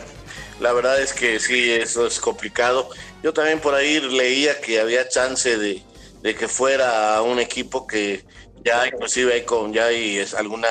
[0.60, 2.90] la verdad es que sí, eso es complicado.
[3.22, 5.84] Yo también por ahí leía que había chance de,
[6.24, 8.24] que fuera un equipo que
[8.64, 10.70] ya inclusive hay con ya hay alguna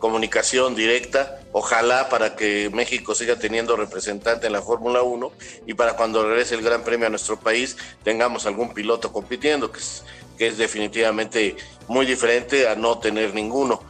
[0.00, 5.30] comunicación directa, ojalá para que México siga teniendo representante en la Fórmula 1
[5.66, 9.78] y para cuando regrese el Gran Premio a nuestro país tengamos algún piloto compitiendo, que
[9.78, 10.02] es,
[10.36, 13.80] que es definitivamente muy diferente a no tener ninguno.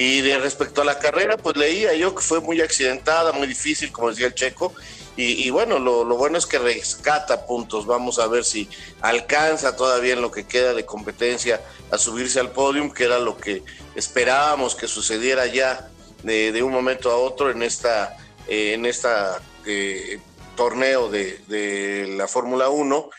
[0.00, 3.90] Y de respecto a la carrera, pues leía yo que fue muy accidentada, muy difícil,
[3.90, 4.72] como decía el checo,
[5.16, 7.84] y, bueno, lo, bueno es que rescata puntos.
[7.84, 8.68] Vamos a ver si
[9.00, 13.36] alcanza todavía en lo que queda de competencia a subirse al podium, que era lo
[13.38, 13.64] que
[13.96, 15.90] esperábamos que sucediera ya
[16.22, 20.20] de, un momento a otro en esta, eh, en esta eh,
[20.54, 23.10] torneo de, la Fórmula 1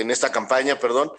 [0.00, 1.10] en esta campaña, perdón,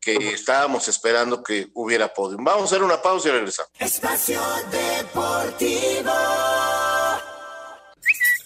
[0.00, 2.44] que estábamos esperando que hubiera podium.
[2.44, 3.70] Vamos a hacer una pausa y regresamos.
[3.78, 6.12] Espacio Deportivo.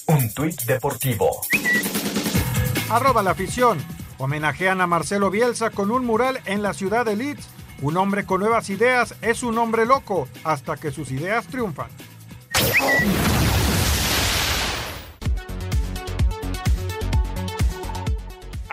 [0.08, 1.40] Un tuit deportivo.
[2.90, 3.78] Arroba la afición.
[4.18, 7.48] Homenajean a Marcelo Bielsa con un mural en la ciudad de Leeds.
[7.80, 11.88] Un hombre con nuevas ideas es un hombre loco hasta que sus ideas triunfan.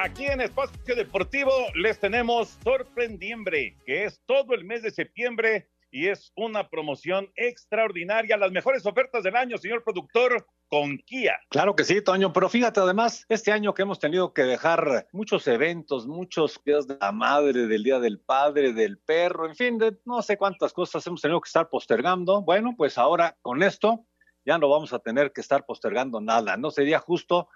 [0.01, 6.07] Aquí en Espacio Deportivo les tenemos Sorprendiembre, que es todo el mes de septiembre y
[6.07, 8.37] es una promoción extraordinaria.
[8.37, 11.37] Las mejores ofertas del año, señor productor, con Kia.
[11.49, 15.45] Claro que sí, Toño, pero fíjate además, este año que hemos tenido que dejar muchos
[15.49, 19.97] eventos, muchos días de la madre, del día del padre, del perro, en fin, de
[20.05, 22.41] no sé cuántas cosas hemos tenido que estar postergando.
[22.41, 24.05] Bueno, pues ahora con esto
[24.45, 26.55] ya no vamos a tener que estar postergando nada.
[26.55, 27.49] No sería justo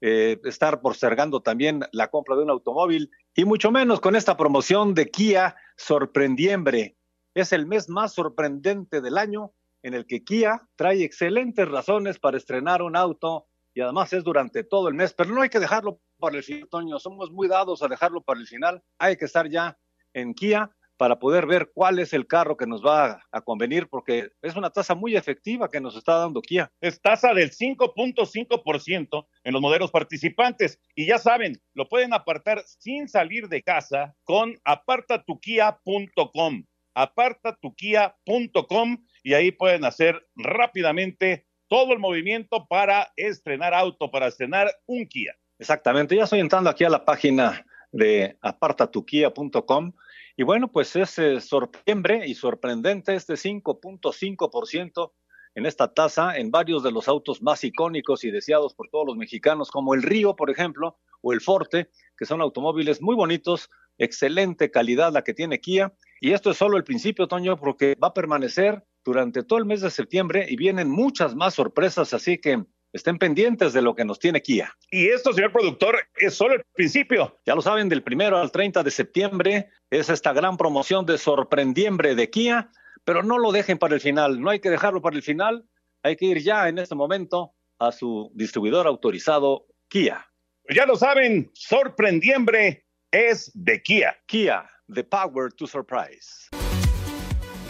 [0.00, 4.94] eh, estar postergando también la compra de un automóvil y mucho menos con esta promoción
[4.94, 6.96] de Kia Sorprendiembre.
[7.34, 12.36] Es el mes más sorprendente del año en el que Kia trae excelentes razones para
[12.36, 16.00] estrenar un auto y además es durante todo el mes, pero no hay que dejarlo
[16.18, 19.48] para el final, Toño, somos muy dados a dejarlo para el final, hay que estar
[19.48, 19.78] ya
[20.12, 24.32] en Kia para poder ver cuál es el carro que nos va a convenir, porque
[24.42, 26.70] es una tasa muy efectiva que nos está dando Kia.
[26.78, 30.78] Es tasa del 5.5% en los modelos participantes.
[30.94, 39.52] Y ya saben, lo pueden apartar sin salir de casa con apartatukia.com apartatukia.com y ahí
[39.52, 45.34] pueden hacer rápidamente todo el movimiento para estrenar auto, para estrenar un Kia.
[45.58, 49.94] Exactamente, ya estoy entrando aquí a la página de apartatukia.com
[50.40, 55.12] y bueno, pues es eh, sorprendente y sorprendente este 5.5%
[55.54, 59.18] en esta tasa en varios de los autos más icónicos y deseados por todos los
[59.18, 64.70] mexicanos, como el Río, por ejemplo, o el Forte, que son automóviles muy bonitos, excelente
[64.70, 65.92] calidad la que tiene Kia.
[66.22, 69.82] Y esto es solo el principio, Toño, porque va a permanecer durante todo el mes
[69.82, 74.18] de septiembre y vienen muchas más sorpresas, así que estén pendientes de lo que nos
[74.18, 74.74] tiene Kia.
[74.90, 77.36] Y esto, señor productor, es solo el principio.
[77.46, 82.14] Ya lo saben, del primero al 30 de septiembre es esta gran promoción de sorprendiembre
[82.14, 82.70] de Kia,
[83.04, 85.64] pero no lo dejen para el final, no hay que dejarlo para el final,
[86.02, 90.26] hay que ir ya en este momento a su distribuidor autorizado Kia.
[90.68, 94.16] Ya lo saben, sorprendiembre es de Kia.
[94.26, 96.48] Kia, the power to surprise.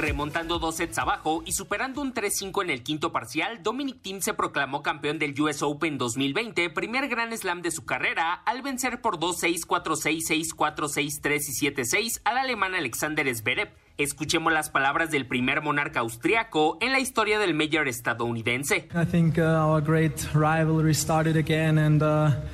[0.00, 4.32] Remontando dos sets abajo y superando un 3-5 en el quinto parcial, Dominic Thiem se
[4.32, 9.18] proclamó campeón del US Open 2020, primer Grand Slam de su carrera, al vencer por
[9.18, 13.74] 2-6, 4-6, 6-4, 6-3 y 7-6 al alemán Alexander Zverev.
[14.00, 18.88] Escuchemos las palabras del primer monarca austriaco en la historia del Major estadounidense.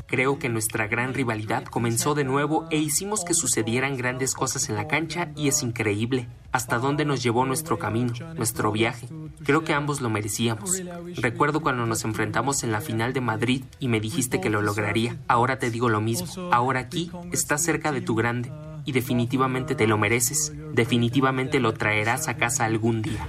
[0.06, 4.74] Creo que nuestra gran rivalidad comenzó de nuevo e hicimos que sucedieran grandes cosas en
[4.74, 6.26] la cancha y es increíble.
[6.50, 9.06] Hasta dónde nos llevó nuestro camino, nuestro viaje.
[9.44, 10.82] Creo que ambos lo merecíamos.
[11.14, 15.16] Recuerdo cuando nos enfrentamos en la final de Madrid y me dijiste que lo lograría.
[15.28, 16.50] Ahora te digo lo mismo.
[16.50, 18.50] Ahora aquí estás cerca de tu grande
[18.86, 20.54] y definitivamente te lo mereces.
[20.72, 23.28] Definitivamente lo traerás a casa algún día.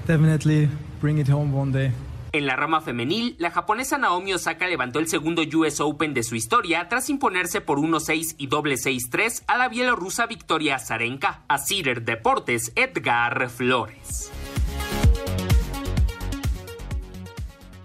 [2.34, 6.36] En la rama femenil, la japonesa Naomi Osaka levantó el segundo US Open de su
[6.36, 11.42] historia tras imponerse por 1-6 y doble 6-3 a la bielorrusa Victoria Azarenka.
[11.48, 14.32] A Cider Deportes, Edgar Flores.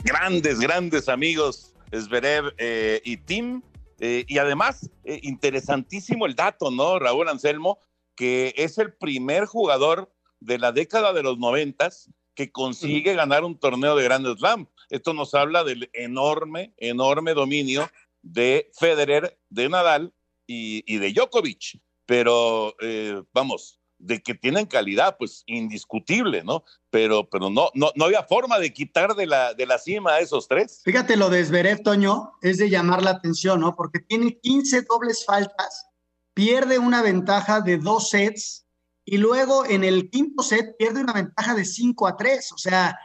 [0.04, 3.62] Grandes, grandes amigos, Zverev eh, y Tim
[4.04, 7.78] eh, y además, eh, interesantísimo el dato, ¿no, Raúl Anselmo?
[8.16, 13.56] Que es el primer jugador de la década de los noventas que consigue ganar un
[13.56, 14.66] torneo de Grand Slam.
[14.90, 17.88] Esto nos habla del enorme, enorme dominio
[18.22, 20.12] de Federer, de Nadal
[20.48, 21.80] y, de Djokovic.
[22.04, 26.64] Pero, eh, vamos, de que tienen calidad, pues indiscutible, ¿no?
[26.90, 30.20] Pero, pero no, no, no había forma de quitar de la, de la cima a
[30.20, 30.82] esos tres.
[30.84, 33.76] Fíjate, lo de Zverev, Toño, es de llamar la atención, ¿no?
[33.76, 35.86] Porque tiene 15 dobles faltas,
[36.34, 38.66] pierde una ventaja de dos sets
[39.04, 42.52] y luego en el quinto set pierde una ventaja de 5 a 3.
[42.52, 42.98] O sea,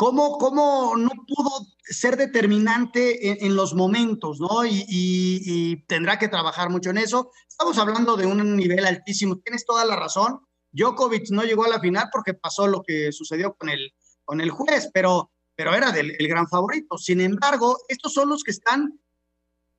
[0.00, 4.64] ¿cómo, cómo no pudo ser determinante en, los momentos, ¿no?
[4.64, 7.30] Y, y, tendrá que trabajar mucho en eso.
[7.46, 9.36] Estamos hablando de un nivel altísimo.
[9.40, 10.40] Tienes toda la razón.
[10.72, 13.92] Djokovic no llegó a la final porque pasó lo que sucedió con el,
[14.24, 16.96] con el juez, pero, pero era del, el gran favorito.
[16.96, 18.98] Sin embargo, estos son los que están,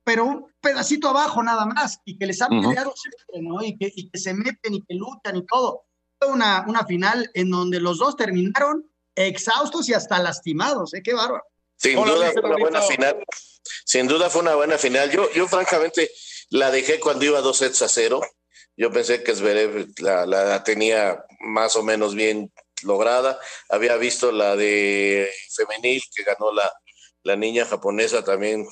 [0.04, 3.60] pero un pedacito abajo nada más, y que les han peleado siempre, ¿no?
[3.60, 5.82] Y que, y que se meten y que luchan y todo.
[6.20, 11.02] Fue una, una final en donde los dos terminaron exhaustos y hasta lastimados, ¿eh?
[11.02, 11.44] Qué bárbaro.
[11.76, 13.24] Sin duda fue una buena final.
[13.84, 15.10] Sin duda fue una buena final.
[15.10, 16.10] Yo, yo francamente
[16.50, 18.20] la dejé cuando iba dos sets a cero.
[18.76, 22.52] Yo pensé que Zverev la, la tenía más o menos bien
[22.84, 23.38] lograda.
[23.68, 26.70] Había visto la de femenil que ganó la,
[27.22, 28.66] la niña japonesa también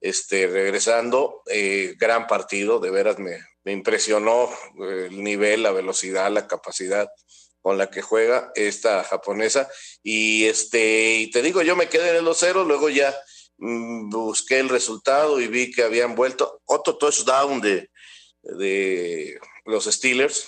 [0.00, 1.42] este, regresando.
[1.46, 4.50] Eh, gran partido, de veras me, me impresionó
[4.82, 7.08] eh, el nivel, la velocidad, la capacidad
[7.66, 9.68] con la que juega esta japonesa.
[10.00, 13.12] Y este, y te digo, yo me quedé en el 2-0, luego ya
[13.58, 17.90] mm, busqué el resultado y vi que habían vuelto otro touchdown de,
[18.42, 20.46] de los Steelers.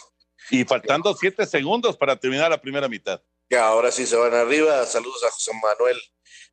[0.51, 3.21] Y faltando siete segundos para terminar la primera mitad.
[3.51, 4.87] Que ahora sí se van arriba.
[4.87, 6.01] Saludos a José Manuel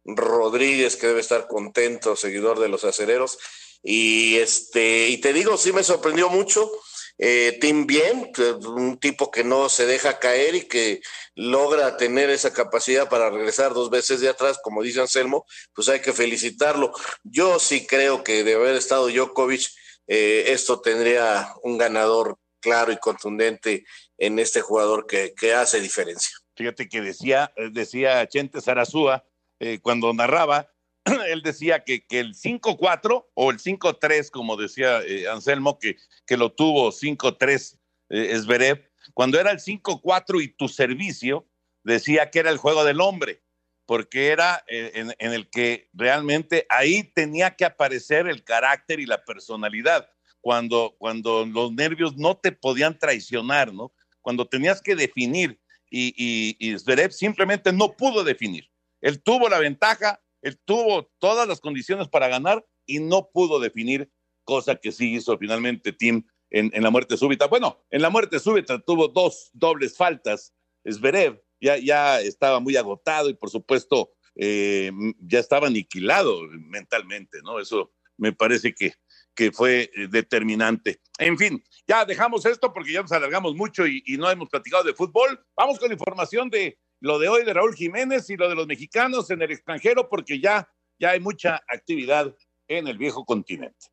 [0.04, 3.38] Rodríguez, que debe estar contento, seguidor de los acereros.
[3.84, 6.72] Y este, y te digo, sí me sorprendió mucho
[7.18, 8.32] eh, Tim Bien,
[8.66, 11.02] un tipo que no se deja caer y que
[11.36, 16.02] logra tener esa capacidad para regresar dos veces de atrás, como dice Anselmo, pues hay
[16.02, 16.92] que felicitarlo.
[17.24, 19.70] Yo sí creo que de haber estado Djokovic,
[20.08, 23.86] eh, esto tendría un ganador claro y contundente
[24.18, 26.36] en este jugador que, hace diferencia.
[26.56, 29.26] Fíjate que decía, decía Chente Sarazúa
[29.60, 30.75] eh, cuando narraba,
[31.30, 36.38] él decía que, que el 5-4 o el 5-3, como decía eh, Anselmo, que, que
[36.38, 37.78] lo tuvo 5-3
[38.10, 41.48] eh, Esberev, cuando era el 5-4 y tu servicio,
[41.84, 43.44] decía que era el juego del hombre,
[43.86, 49.06] porque era eh, en, en, el que realmente ahí tenía que aparecer el carácter y
[49.06, 50.10] la personalidad,
[50.42, 53.94] cuando, cuando los nervios no te podían traicionar, ¿no?
[54.22, 58.68] Cuando tenías que definir y, y, y Zverev simplemente no pudo definir.
[59.02, 64.12] Él tuvo la ventaja, él tuvo todas las condiciones para ganar y no pudo definir,
[64.44, 67.48] cosa que sí hizo finalmente Tim en, en la muerte súbita.
[67.48, 70.54] Bueno, en la muerte súbita tuvo dos dobles faltas.
[70.88, 77.60] Zverev ya, ya estaba muy agotado y por supuesto eh, ya estaba aniquilado mentalmente, ¿no?
[77.60, 78.94] Eso me parece que,
[79.34, 81.02] que fue eh, determinante.
[81.18, 84.84] En fin, ya dejamos esto porque ya nos alargamos mucho y, y no hemos platicado
[84.84, 85.44] de fútbol.
[85.58, 89.30] Vamos con información de lo de hoy de Raúl Jiménez y lo de los mexicanos
[89.30, 90.68] en el extranjero, porque ya
[91.00, 92.36] ya hay mucha actividad
[92.68, 93.88] en el viejo continente.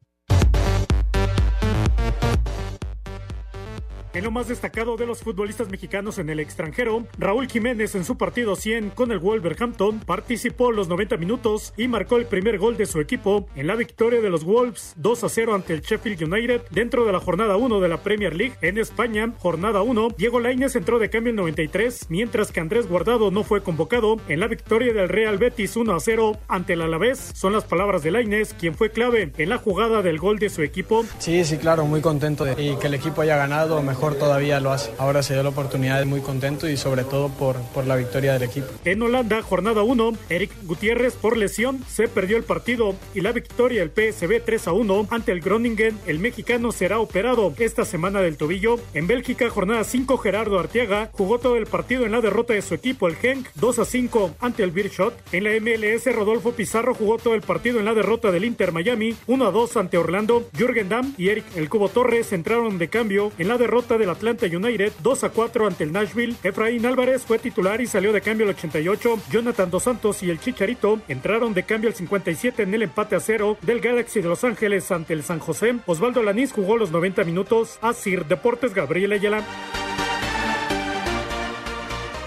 [4.15, 8.19] En lo más destacado de los futbolistas mexicanos en el extranjero, Raúl Jiménez en su
[8.19, 12.85] partido 100 con el Wolverhampton participó los 90 minutos y marcó el primer gol de
[12.85, 16.61] su equipo en la victoria de los Wolves 2 a 0 ante el Sheffield United
[16.69, 19.33] dentro de la jornada 1 de la Premier League en España.
[19.39, 23.63] Jornada 1, Diego Lainez entró de cambio en 93, mientras que Andrés Guardado no fue
[23.63, 27.31] convocado en la victoria del Real Betis 1 a 0 ante el Alavés.
[27.35, 30.61] Son las palabras de Lainez, quien fue clave en la jugada del gol de su
[30.61, 31.07] equipo.
[31.19, 34.93] Sí, sí, claro, muy contento y que el equipo haya ganado mejor todavía lo hace.
[34.99, 38.43] Ahora se dio la oportunidad, muy contento y sobre todo por, por la victoria del
[38.43, 38.67] equipo.
[38.85, 43.87] En Holanda, jornada 1, Eric Gutiérrez por lesión se perdió el partido y la victoria
[43.87, 45.99] del PSV 3 a 1 ante el Groningen.
[46.07, 48.81] El mexicano será operado esta semana del tobillo.
[48.95, 52.75] En Bélgica, jornada 5, Gerardo Arteaga jugó todo el partido en la derrota de su
[52.75, 55.15] equipo, el Genk, 2 a 5 ante el Beershot.
[55.33, 59.15] En la MLS, Rodolfo Pizarro jugó todo el partido en la derrota del Inter Miami,
[59.27, 60.49] 1 a 2 ante Orlando.
[60.57, 64.47] Jürgen Damm y Eric El Cubo Torres entraron de cambio en la derrota del Atlanta
[64.47, 66.37] United 2 a 4 ante el Nashville.
[66.43, 69.19] Efraín Álvarez fue titular y salió de cambio al 88.
[69.31, 73.21] Jonathan Dos Santos y el Chicharito entraron de cambio al 57 en el empate a
[73.21, 75.77] cero del Galaxy de Los Ángeles ante el San José.
[75.87, 77.79] Osvaldo Lanís jugó los 90 minutos.
[77.83, 79.45] a Sir Deportes Gabriel Ayala.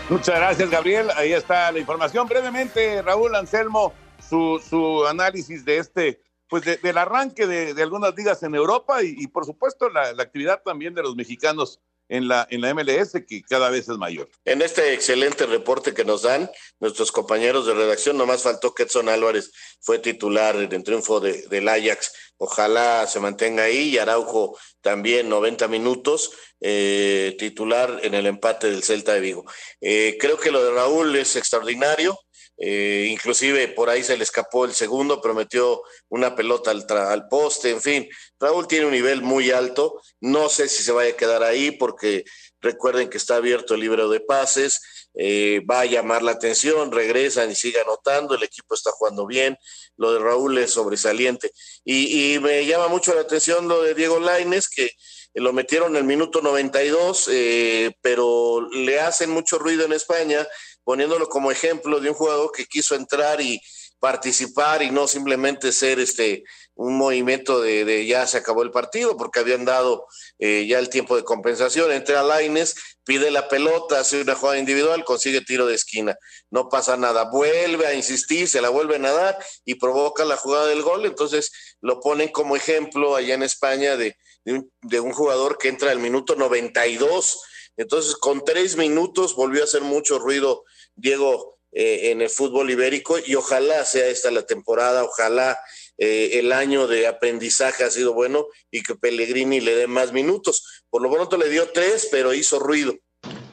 [0.09, 1.09] Muchas gracias, Gabriel.
[1.15, 2.27] Ahí está la información.
[2.27, 3.93] Brevemente, Raúl Anselmo,
[4.29, 9.45] su, su análisis de este pues del arranque de, algunas ligas en Europa y, por
[9.45, 13.89] supuesto la, actividad también de los mexicanos en la, en la MLS que cada vez
[13.89, 14.29] es mayor.
[14.45, 19.09] En este excelente reporte que nos dan nuestros compañeros de redacción, nomás faltó que Edson
[19.09, 22.13] Álvarez fue titular en el triunfo del Ajax.
[22.37, 26.31] Ojalá se mantenga ahí y Araujo también 90 minutos
[26.61, 29.45] eh, titular en el empate del Celta de Vigo.
[29.81, 32.19] Eh, creo que lo de Raúl es extraordinario.
[32.57, 37.27] Eh, inclusive por ahí se le escapó el segundo, pero metió una pelota al, al,
[37.27, 38.09] poste, en fin.
[38.39, 42.23] Raúl tiene un nivel muy alto, no sé si se vaya a quedar ahí porque
[42.61, 44.81] recuerden que está abierto el libro de pases,
[45.17, 49.57] eh, va a llamar la atención, regresan y sigue anotando, el equipo está jugando bien,
[49.97, 51.51] lo de Raúl es sobresaliente.
[51.85, 54.91] Y, me llama mucho la atención lo de Diego Laines, que
[55.35, 60.45] lo metieron en el minuto 92, eh, pero le hacen mucho ruido en España
[60.85, 63.59] poniéndolo como ejemplo de un jugador que quiso entrar y
[63.99, 66.43] participar y no simplemente ser este
[66.75, 70.05] un movimiento de, ya se acabó el partido porque habían dado
[70.39, 71.91] eh, ya el tiempo de compensación.
[71.91, 76.17] Entra Laines, pide la pelota, hace una jugada individual, consigue tiro de esquina.
[76.51, 77.29] No pasa nada.
[77.31, 81.05] Vuelve a insistir, se la vuelve a dar y provoca la jugada del gol.
[81.05, 85.69] Entonces lo ponen como ejemplo allá en España de, de, un, de un jugador que
[85.69, 87.39] entra al minuto 92
[87.77, 90.63] entonces, con tres minutos volvió a hacer mucho ruido
[90.95, 95.57] Diego eh, en el fútbol ibérico y ojalá sea esta la temporada, ojalá
[95.97, 100.85] eh, el año de aprendizaje ha sido bueno y que Pellegrini le dé más minutos.
[100.89, 102.93] Por lo pronto le dio tres, pero hizo ruido.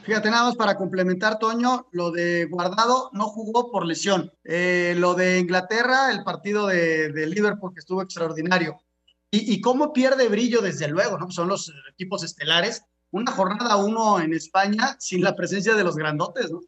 [0.03, 4.31] Fíjate, nada más para complementar, Toño, lo de Guardado no jugó por lesión.
[4.43, 8.81] Eh, lo de Inglaterra, el partido de, Liverpool que estuvo extraordinario.
[9.31, 11.31] Y, y, cómo pierde brillo, desde luego, ¿no?
[11.31, 16.51] Son los equipos estelares una jornada uno en España sin la presencia de los grandotes,
[16.51, 16.61] ¿no?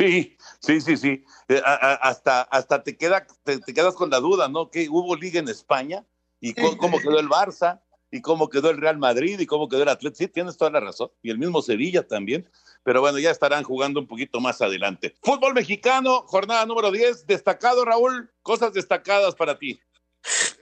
[0.00, 1.24] Sí, sí, sí, sí.
[1.48, 4.70] Eh, hasta, hasta te, queda, te, quedas con la duda, ¿no?
[4.70, 6.06] Que hubo liga en España
[6.40, 9.90] y cómo, quedó el Barça y cómo quedó el Real Madrid y cómo quedó el
[9.90, 10.24] Atlético.
[10.24, 11.10] Sí, tienes toda la razón.
[11.22, 12.50] Y el mismo Sevilla también.
[12.82, 15.14] Pero bueno, ya estarán jugando un poquito más adelante.
[15.22, 17.26] Fútbol mexicano, jornada número 10.
[17.26, 18.32] Destacado, Raúl.
[18.40, 19.82] Cosas destacadas para ti.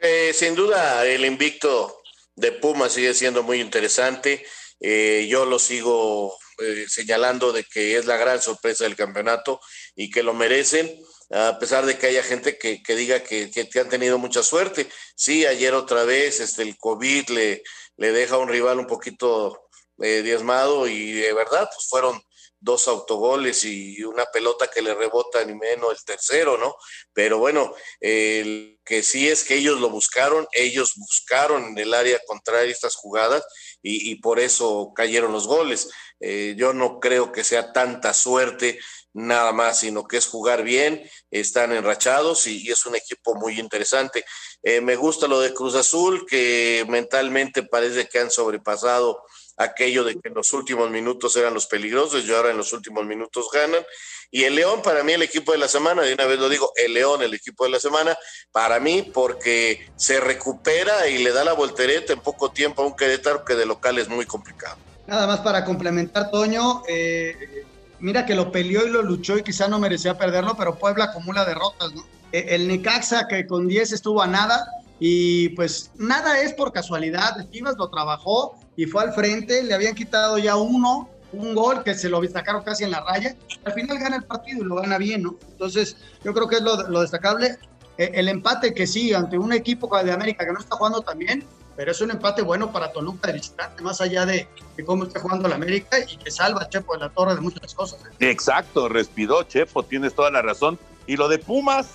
[0.00, 2.02] Eh, sin duda, el invicto
[2.34, 4.44] de Puma sigue siendo muy interesante.
[4.80, 9.60] Eh, yo lo sigo eh, señalando de que es la gran sorpresa del campeonato
[9.96, 10.90] y que lo merecen,
[11.30, 14.88] a pesar de que haya gente que, diga que, que, han tenido mucha suerte.
[15.14, 17.62] Sí, ayer otra vez este, el COVID le,
[17.96, 19.68] le deja a un rival un poquito
[20.00, 22.22] eh, diezmado y de verdad pues fueron
[22.60, 26.74] dos autogoles y una pelota que le rebota ni menos el tercero, ¿no?
[27.12, 32.18] Pero bueno, el que sí es que ellos lo buscaron, ellos buscaron en el área
[32.26, 33.44] contraria estas jugadas
[33.82, 35.90] y, por eso cayeron los goles.
[36.20, 38.78] Eh, yo no creo que sea tanta suerte
[39.12, 44.24] nada más, sino que es jugar bien, están enrachados y, es un equipo muy interesante.
[44.62, 49.22] Eh, me gusta lo de Cruz Azul, que mentalmente parece que han sobrepasado
[49.58, 53.04] aquello de que en los últimos minutos eran los peligrosos y ahora en los últimos
[53.04, 53.82] minutos ganan.
[54.30, 56.72] Y el León, para mí, el equipo de la semana, de una vez lo digo,
[56.76, 58.16] el León, el equipo de la semana,
[58.52, 62.96] para mí, porque se recupera y le da la voltereta en poco tiempo a un
[62.96, 64.76] Querétaro que de local es muy complicado.
[65.06, 67.64] Nada más para complementar, Toño, eh,
[68.00, 71.46] mira que lo peleó y lo luchó y quizá no merecía perderlo, pero Puebla acumula
[71.46, 72.04] derrotas, ¿no?
[72.32, 74.66] eh, el Necaxa que con 10 estuvo a nada
[75.00, 79.96] y pues nada es por casualidad, Chivas lo trabajó y fue al frente, le habían
[79.96, 83.98] quitado ya uno, un gol que se lo sacaron casi en la raya, al final
[83.98, 85.34] gana el partido y lo gana bien, ¿no?
[85.50, 87.58] Entonces yo creo que es lo, destacable,
[87.98, 91.44] eh, el empate que sí, ante un equipo de América que no está jugando también,
[91.74, 94.46] pero es un empate bueno para Toluca de visitante, más allá de,
[94.86, 97.74] cómo está jugando el América y que salva a Chepo de la Torre de muchas
[97.74, 97.98] cosas.
[98.20, 98.30] ¿eh?
[98.30, 100.78] Exacto, respiró Chepo, tienes toda la razón.
[101.08, 101.88] Y lo de Pumas,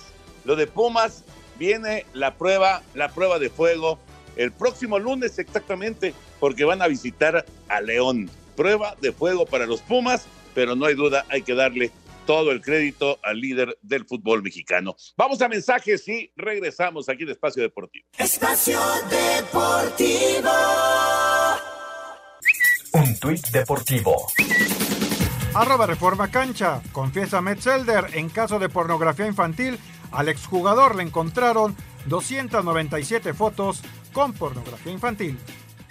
[0.44, 1.22] lo de Pumas,
[1.58, 3.98] viene la prueba, la prueba de fuego
[4.36, 6.14] el próximo lunes exactamente,
[6.44, 8.28] porque van a visitar a León.
[8.54, 11.90] Prueba de fuego para los Pumas, pero no hay duda, hay que darle
[12.26, 14.94] todo el crédito al líder del fútbol mexicano.
[15.16, 18.04] Vamos a mensajes y regresamos aquí de Espacio Deportivo.
[18.18, 18.78] Espacio
[19.08, 20.50] Deportivo.
[22.92, 24.26] Un tuit deportivo.
[25.54, 26.82] Arroba Reforma Cancha.
[26.92, 29.78] Confiesa Metzelder, en caso de pornografía infantil,
[30.12, 31.74] al exjugador le encontraron
[32.04, 33.80] 297 fotos
[34.12, 35.38] con pornografía infantil.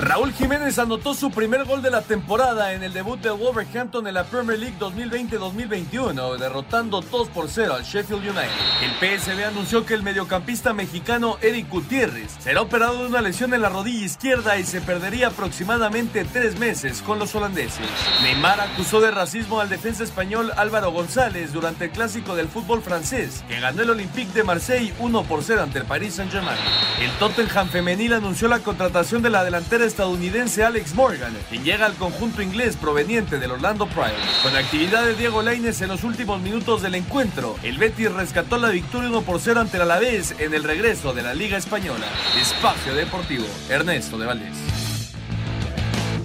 [0.00, 4.14] Raúl Jiménez anotó su primer gol de la temporada en el debut de Wolverhampton en
[4.14, 8.50] la Premier League 2020-2021, derrotando 2 por 0 al Sheffield United.
[8.82, 8.90] El
[9.20, 13.68] PSV anunció que el mediocampista mexicano Eric Gutiérrez será operado de una lesión en la
[13.68, 17.86] rodilla izquierda y se perdería aproximadamente tres meses con los holandeses.
[18.24, 23.44] Neymar acusó de racismo al defensa español Álvaro González durante el clásico del fútbol francés,
[23.46, 26.58] que ganó el Olympique de Marseille 1 por 0 ante el Paris Saint-Germain.
[27.00, 31.94] El Tottenham femenil anunció la contratación de la delantera estadounidense Alex Morgan, quien llega al
[31.94, 34.14] conjunto inglés proveniente del Orlando Pride.
[34.42, 38.70] Con actividad de Diego Lainez en los últimos minutos del encuentro, el Betis rescató la
[38.70, 42.06] victoria 1 por 0 ante el Alavés en el regreso de la Liga Española.
[42.40, 44.84] Espacio Deportivo, Ernesto de Valdés.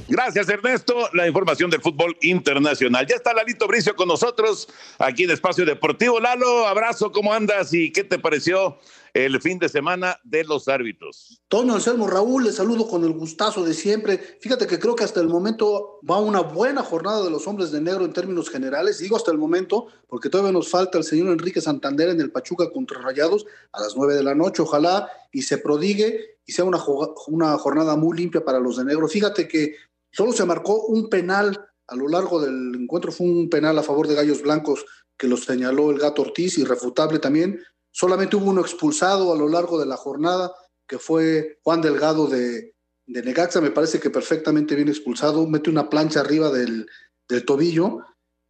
[0.09, 1.07] Gracias, Ernesto.
[1.13, 3.05] La información del fútbol internacional.
[3.05, 6.19] Ya está Lalito Bricio con nosotros aquí en Espacio Deportivo.
[6.19, 7.73] Lalo, abrazo, ¿cómo andas?
[7.75, 8.79] ¿Y qué te pareció
[9.13, 11.41] el fin de semana de los árbitros.
[11.47, 14.17] Toño Anselmo Raúl, le saludo con el gustazo de siempre.
[14.39, 17.81] Fíjate que creo que hasta el momento va una buena jornada de los hombres de
[17.81, 18.99] negro en términos generales.
[18.99, 22.69] Digo hasta el momento, porque todavía nos falta el señor Enrique Santander en el Pachuca
[22.71, 24.61] contra Rayados a las nueve de la noche.
[24.61, 26.79] Ojalá y se prodigue y sea una,
[27.27, 29.07] una jornada muy limpia para los de negro.
[29.07, 29.75] Fíjate que
[30.11, 34.07] solo se marcó un penal a lo largo del encuentro, fue un penal a favor
[34.07, 34.85] de Gallos Blancos
[35.17, 37.61] que los señaló el gato Ortiz, irrefutable también,
[37.91, 40.53] Solamente hubo uno expulsado a lo largo de la jornada,
[40.87, 42.75] que fue Juan Delgado de,
[43.07, 46.87] Negaxa, me parece que perfectamente bien expulsado, mete una plancha arriba del,
[47.27, 47.99] del tobillo.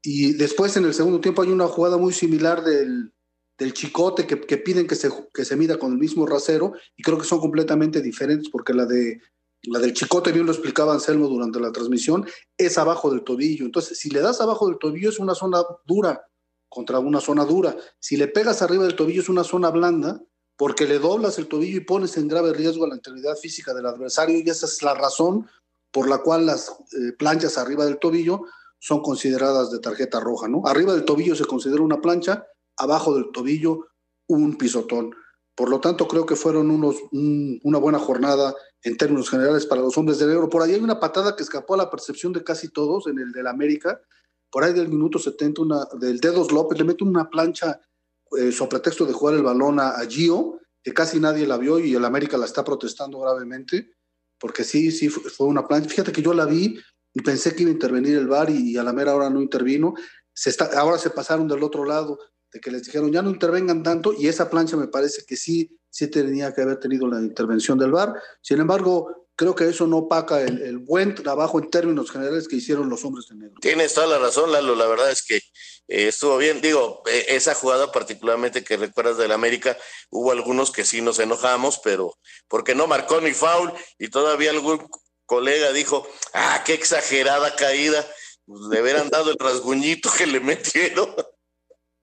[0.01, 3.13] Y después en el segundo tiempo hay una jugada muy similar del,
[3.57, 7.03] del chicote que, que, piden que se, que se mida con el mismo rasero y
[7.03, 9.21] creo que son completamente diferentes porque la de
[9.63, 12.25] la del chicote, bien lo explicaba Anselmo durante la transmisión,
[12.57, 13.65] es abajo del tobillo.
[13.65, 16.28] Entonces, si le das abajo del tobillo es una zona dura
[16.69, 17.75] contra una zona dura.
[17.99, 20.21] Si le pegas arriba del tobillo es una zona blanda,
[20.55, 24.37] porque le doblas el tobillo y pones en grave riesgo la integridad física del adversario,
[24.37, 25.47] y esa es la razón
[25.91, 28.43] por la cual las eh, planchas arriba del tobillo
[28.77, 30.61] son consideradas de tarjeta roja, ¿no?
[30.65, 32.45] Arriba del tobillo se considera una plancha,
[32.77, 33.87] abajo del tobillo
[34.27, 35.13] un pisotón.
[35.55, 39.97] Por lo tanto, creo que fueron unos, una buena jornada en términos generales para los
[39.97, 40.47] hombres de negro.
[40.47, 43.33] Por ahí hay una patada que escapó a la percepción de casi todos en el
[43.33, 43.99] del América,
[44.51, 47.79] por ahí del minuto 70, una, del Dedos López le mete una plancha
[48.37, 51.95] eh, sobre pretexto de jugar el balón a, Gio, que casi nadie la vio y
[51.95, 53.91] el América la está protestando gravemente,
[54.39, 55.89] porque sí, sí, fue una plancha.
[55.89, 56.79] Fíjate que yo la vi
[57.13, 59.93] y pensé que iba a intervenir el VAR y, a la mera hora no intervino.
[60.33, 62.19] Se está, ahora se pasaron del otro lado,
[62.51, 65.77] de que les dijeron ya no intervengan tanto y esa plancha me parece que sí,
[65.89, 68.13] sí tenía que haber tenido la intervención del VAR.
[68.41, 72.89] Sin embargo, creo que eso no opaca el, buen trabajo en términos generales que hicieron
[72.89, 73.55] los hombres de negro.
[73.61, 74.75] Tienes toda la razón, Lalo.
[74.75, 76.59] La verdad es que eh, estuvo bien.
[76.59, 79.77] Digo, eh, esa jugada particularmente que recuerdas del América,
[80.09, 82.17] hubo algunos que sí nos enojamos, pero
[82.49, 84.85] porque no marcó ni foul y todavía algún
[85.25, 88.05] colega dijo, ah, qué exagerada caída.
[88.45, 91.15] Pues, le hubieran dado el rasguñito que le metieron.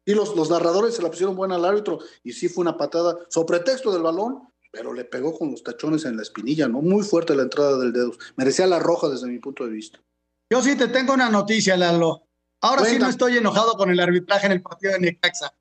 [0.07, 3.15] Y los, los narradores se la pusieron buena al árbitro y sí fue una patada,
[3.29, 4.41] sobre pretexto del balón,
[4.77, 6.83] pero le pegó con los tachones en la espinilla, ¿no?
[6.83, 8.13] Muy fuerte la entrada del dedo.
[8.37, 9.99] Merecía la roja desde mi punto de vista.
[10.53, 12.29] Yo sí te tengo una noticia, Lalo.
[12.61, 15.55] Ahora sí no estoy enojado con el arbitraje en el partido de Necaxa.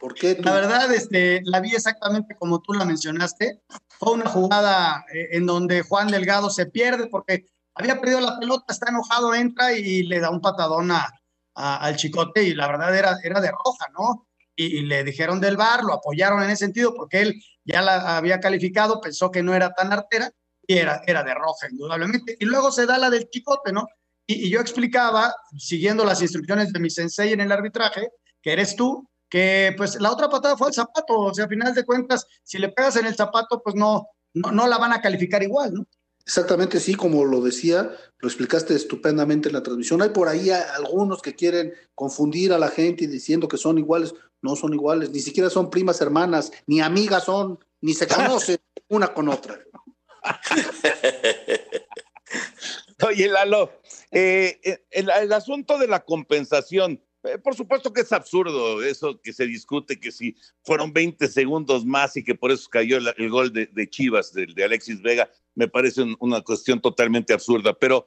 [0.00, 0.36] ¿Por qué?
[0.42, 3.62] La verdad, este, la vi exactamente como tú la mencionaste.
[3.98, 8.64] Fue una jugada eh, en donde Juan Delgado se pierde porque había perdido la pelota,
[8.68, 11.12] está enojado, entra y le da un patadón a,
[11.54, 14.27] al chicote y la verdad era, era de roja, ¿no?
[14.58, 18.40] Y, le dijeron del bar, lo apoyaron en ese sentido porque él ya la había
[18.40, 20.32] calificado, pensó que no era tan artera
[20.66, 22.36] y era, era de roja, indudablemente.
[22.40, 23.86] Y luego se da la del chicote, ¿no?
[24.26, 28.10] Y, yo explicaba, siguiendo las instrucciones de mi sensei en el arbitraje,
[28.42, 31.72] que eres tú, que pues la otra patada fue el zapato, o sea, a final
[31.72, 35.00] de cuentas, si le pegas en el zapato, pues no, no, no la van a
[35.00, 35.86] calificar igual, ¿no?
[36.28, 40.02] Exactamente, sí, como lo decía, lo explicaste estupendamente en la transmisión.
[40.02, 44.14] Hay por ahí algunos que quieren confundir a la gente diciendo que son iguales.
[44.42, 48.58] No son iguales, ni siquiera son primas hermanas, ni amigas son, ni se conocen
[48.88, 49.58] una con otra.
[53.06, 53.72] Oye, Lalo,
[54.10, 59.32] eh, eh, el, asunto de la compensación, eh, por supuesto que es absurdo eso que
[59.32, 63.52] se discute, que si fueron 20 segundos más y que por eso cayó el, gol
[63.52, 67.78] de, Chivas, de, de, Alexis Vega, me parece una cuestión totalmente absurda.
[67.78, 68.06] Pero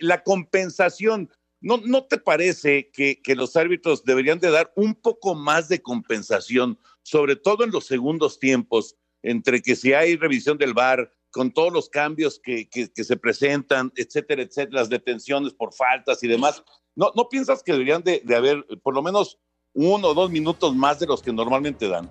[0.00, 1.30] la compensación,
[1.62, 5.80] ¿no, ¿no te parece que, que los árbitros deberían de dar un poco más de
[5.80, 11.50] compensación, sobre todo en los segundos tiempos, entre que si hay revisión del VAR, con
[11.50, 16.62] todos los cambios que, se presentan, etcétera, etcétera, las detenciones por faltas y demás,
[16.94, 19.38] ¿no, no piensas que deberían de, haber por lo menos
[19.72, 22.08] uno o dos minutos más de los que normalmente dan?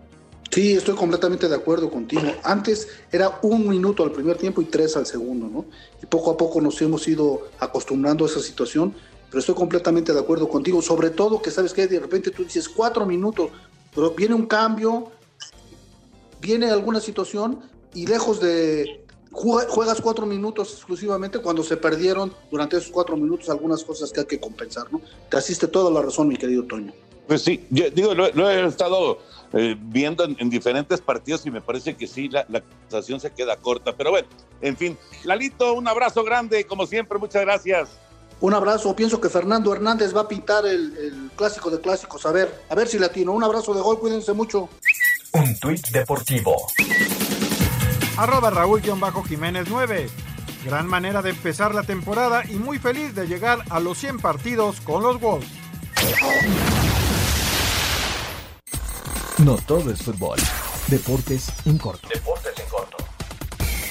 [0.50, 2.24] Sí, estoy completamente de acuerdo contigo.
[2.44, 5.66] Antes era un minuto al primer tiempo y tres al segundo, ¿no?
[6.04, 8.94] Y poco a poco nos hemos ido acostumbrando a esa situación,
[9.32, 12.68] pero estoy completamente de acuerdo contigo, sobre todo que sabes que de repente tú dices
[12.68, 13.50] cuatro minutos,
[13.96, 15.10] pero viene un cambio,
[16.42, 17.62] viene alguna situación
[17.94, 23.86] y lejos de, juegas cuatro minutos exclusivamente cuando se perdieron durante esos cuatro minutos algunas
[23.86, 25.02] cosas que hay que compensar, ¿no?
[25.30, 26.92] Te asiste toda la razón, mi querido Toño.
[27.26, 29.20] Pues sí, yo digo, lo, he estado
[29.54, 32.62] eh, viendo en, diferentes partidos y me parece que sí, la, la
[33.02, 33.96] se queda corta.
[33.96, 34.28] Pero bueno,
[34.60, 37.90] en fin, Lalito, un abrazo grande, como siempre, muchas gracias.
[38.42, 42.26] Un abrazo, pienso que Fernando Hernández va a pintar el, el clásico de clásicos.
[42.26, 43.32] A ver, a ver si latino.
[43.32, 44.68] Un abrazo de gol, cuídense mucho.
[45.34, 46.68] Un tuit deportivo
[48.18, 50.10] arroba Raúl-Jiménez 9.
[50.66, 54.80] Gran manera de empezar la temporada y muy feliz de llegar a los 100 partidos
[54.82, 55.50] con los Wolves.
[59.40, 60.40] No todo es fútbol.
[60.88, 62.08] Deportes en corto.
[62.14, 62.41] Deportes en corto.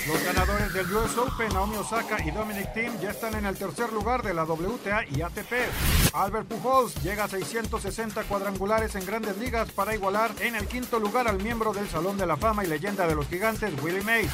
[0.06, 3.92] Los ganadores del US Open, Naomi Osaka y Dominic Thiem, ya están en el tercer
[3.92, 5.52] lugar de la WTA y ATP.
[6.14, 11.28] Albert Pujols llega a 660 cuadrangulares en grandes ligas para igualar en el quinto lugar
[11.28, 14.30] al miembro del Salón de la Fama y leyenda de los gigantes, Willie Mays.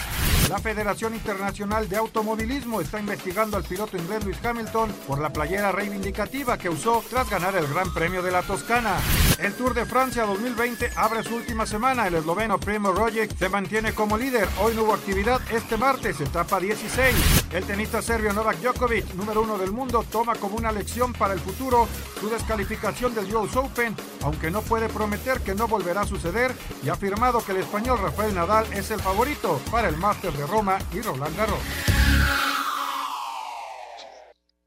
[0.49, 5.73] La Federación Internacional de Automovilismo está investigando al piloto inglés Lewis Hamilton por la playera
[5.73, 8.95] reivindicativa que usó tras ganar el Gran Premio de la Toscana.
[9.41, 12.07] El Tour de Francia 2020 abre su última semana.
[12.07, 14.49] El esloveno Primo Roglic se mantiene como líder.
[14.61, 17.47] Hoy no hubo actividad este martes, etapa 16.
[17.53, 21.41] El tenista serbio Novak Djokovic, número uno del mundo, toma como una lección para el
[21.41, 21.89] futuro
[22.21, 26.53] su descalificación del US Open, aunque no puede prometer que no volverá a suceder
[26.85, 30.47] y ha afirmado que el español Rafael Nadal es el favorito para el Master de
[30.47, 31.61] Roma y Roland Garros.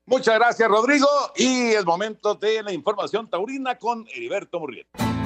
[0.05, 1.07] Muchas gracias, Rodrigo.
[1.35, 5.18] Y es momento de la información taurina con Heriberto Murrieta.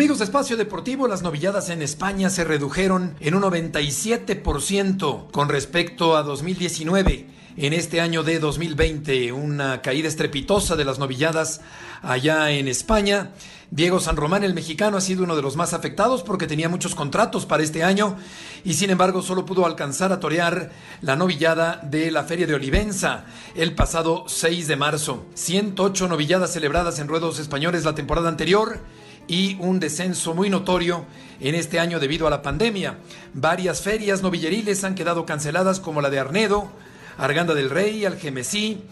[0.00, 6.16] Amigos de Espacio Deportivo, las novilladas en España se redujeron en un 97% con respecto
[6.16, 7.26] a 2019.
[7.58, 11.60] En este año de 2020, una caída estrepitosa de las novilladas
[12.00, 13.32] allá en España.
[13.70, 16.94] Diego San Román, el mexicano, ha sido uno de los más afectados porque tenía muchos
[16.94, 18.16] contratos para este año
[18.64, 20.70] y sin embargo solo pudo alcanzar a torear
[21.02, 25.26] la novillada de la Feria de Olivenza el pasado 6 de marzo.
[25.34, 28.80] 108 novilladas celebradas en ruedos españoles la temporada anterior
[29.30, 31.04] y un descenso muy notorio
[31.38, 32.98] en este año debido a la pandemia.
[33.32, 36.68] Varias ferias novilleriles han quedado canceladas como la de Arnedo,
[37.16, 38.82] Arganda del Rey, Algemesí.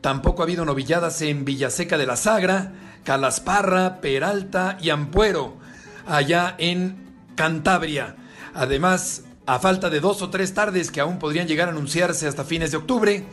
[0.00, 2.72] Tampoco ha habido novilladas en Villaseca de la Sagra,
[3.04, 5.56] Calasparra, Peralta y Ampuero,
[6.04, 6.96] allá en
[7.36, 8.16] Cantabria.
[8.54, 12.42] Además, a falta de dos o tres tardes que aún podrían llegar a anunciarse hasta
[12.42, 13.24] fines de octubre,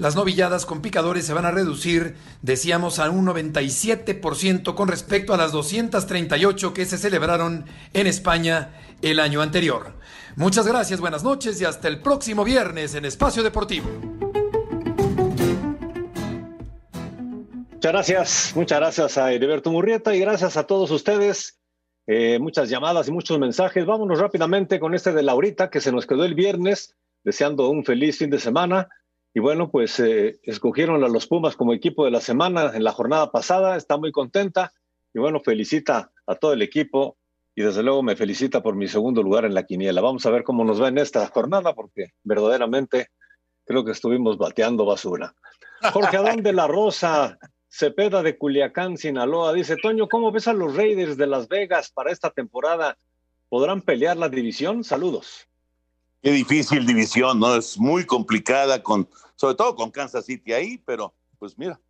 [0.00, 5.36] las novilladas con picadores se van a reducir, decíamos, a un 97% con respecto a
[5.36, 8.72] las 238 que se celebraron en España
[9.02, 9.92] el año anterior.
[10.36, 13.90] Muchas gracias, buenas noches y hasta el próximo viernes en Espacio Deportivo.
[17.72, 21.60] Muchas gracias, muchas gracias a Heriberto Murrieta y gracias a todos ustedes.
[22.06, 23.84] Eh, muchas llamadas y muchos mensajes.
[23.84, 28.16] Vámonos rápidamente con este de Laurita que se nos quedó el viernes, deseando un feliz
[28.16, 28.88] fin de semana.
[29.32, 32.92] Y bueno, pues eh, escogieron a los Pumas como equipo de la semana en la
[32.92, 34.72] jornada pasada, está muy contenta
[35.14, 37.16] y bueno, felicita a todo el equipo
[37.54, 40.00] y desde luego me felicita por mi segundo lugar en la quiniela.
[40.00, 43.08] Vamos a ver cómo nos va en esta jornada porque verdaderamente
[43.64, 45.34] creo que estuvimos bateando basura.
[45.92, 50.76] Jorge Adán de la Rosa, Cepeda de Culiacán, Sinaloa, dice, Toño, ¿cómo ves a los
[50.76, 52.98] Raiders de Las Vegas para esta temporada?
[53.48, 54.82] ¿Podrán pelear la división?
[54.82, 55.49] Saludos.
[56.22, 57.56] Qué difícil división, ¿no?
[57.56, 61.80] Es muy complicada, con, sobre todo con Kansas City ahí, pero pues mira,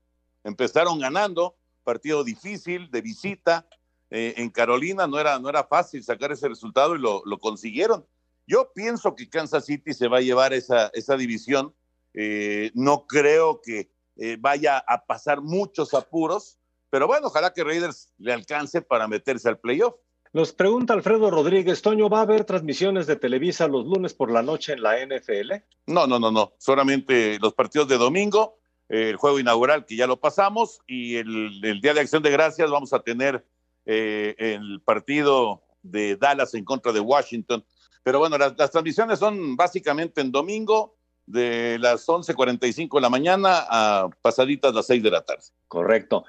[0.45, 3.67] empezaron ganando, partido difícil de visita.
[4.09, 8.07] Eh, en Carolina no era, no era fácil sacar ese resultado y lo, lo, consiguieron.
[8.47, 11.75] Yo pienso que Kansas City se va a llevar esa, esa división.
[12.15, 16.57] Eh, no creo que eh, vaya a pasar muchos apuros,
[16.89, 19.95] pero bueno, ojalá que Raiders le alcance para meterse al playoff.
[20.33, 24.43] Nos pregunta Alfredo Rodríguez, Toño, ¿va a haber transmisiones de Televisa los lunes por la
[24.43, 25.55] noche en la NFL?
[25.87, 28.59] No, no, no, no, solamente los partidos de domingo,
[28.89, 32.71] el juego inaugural que ya lo pasamos y el, el Día de Acción de Gracias
[32.71, 33.45] vamos a tener
[33.87, 37.65] eh, el partido de Dallas en contra de Washington.
[38.05, 40.95] Pero bueno, las, las transmisiones son básicamente en domingo
[41.27, 45.43] de las 11.45 de la mañana a pasaditas las 6 de la tarde.
[45.67, 46.25] Correcto.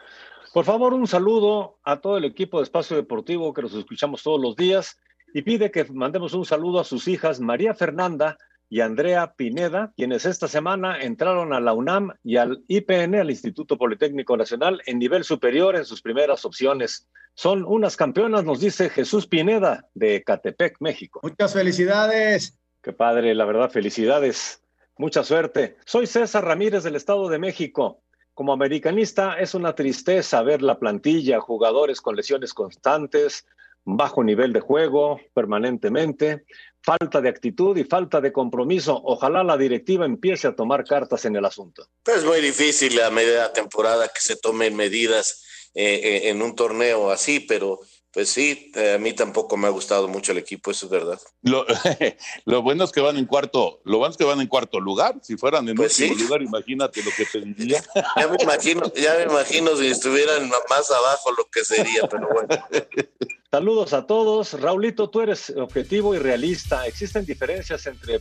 [0.54, 4.42] Por favor, un saludo a todo el equipo de Espacio Deportivo que nos escuchamos todos
[4.42, 4.98] los días
[5.34, 8.38] y pide que mandemos un saludo a sus hijas María Fernanda
[8.68, 13.78] y Andrea Pineda, quienes esta semana entraron a la UNAM y al IPN, al Instituto
[13.78, 17.08] Politécnico Nacional, en nivel superior en sus primeras opciones.
[17.34, 21.22] Son unas campeonas, nos dice Jesús Pineda de Catepec, México.
[21.24, 22.60] Muchas felicidades.
[22.82, 24.62] Qué padre, la verdad, felicidades.
[24.98, 25.78] Mucha suerte.
[25.86, 28.02] Soy César Ramírez del Estado de México.
[28.34, 33.46] Como americanista es una tristeza ver la plantilla, jugadores con lesiones constantes,
[33.84, 36.46] bajo nivel de juego permanentemente,
[36.82, 39.00] falta de actitud y falta de compromiso.
[39.04, 41.88] Ojalá la directiva empiece a tomar cartas en el asunto.
[42.06, 47.40] Es muy difícil a media temporada que se tomen medidas eh, en un torneo así,
[47.40, 47.80] pero
[48.14, 51.20] pues sí, eh, a mí tampoco me ha gustado mucho el equipo, eso es verdad.
[51.44, 51.66] Lo,
[52.46, 55.16] lo, bueno es que van en cuarto, lo bueno es que van en cuarto lugar.
[55.22, 56.24] Si fueran en pues último sí.
[56.26, 57.82] lugar, imagínate lo que tendría.
[58.18, 62.48] Ya me imagino, ya me imagino si estuvieran más abajo lo que sería, pero bueno.
[63.50, 64.60] Saludos a todos.
[64.60, 66.86] Raulito, tú eres objetivo y realista.
[66.86, 68.20] ¿Existen diferencias entre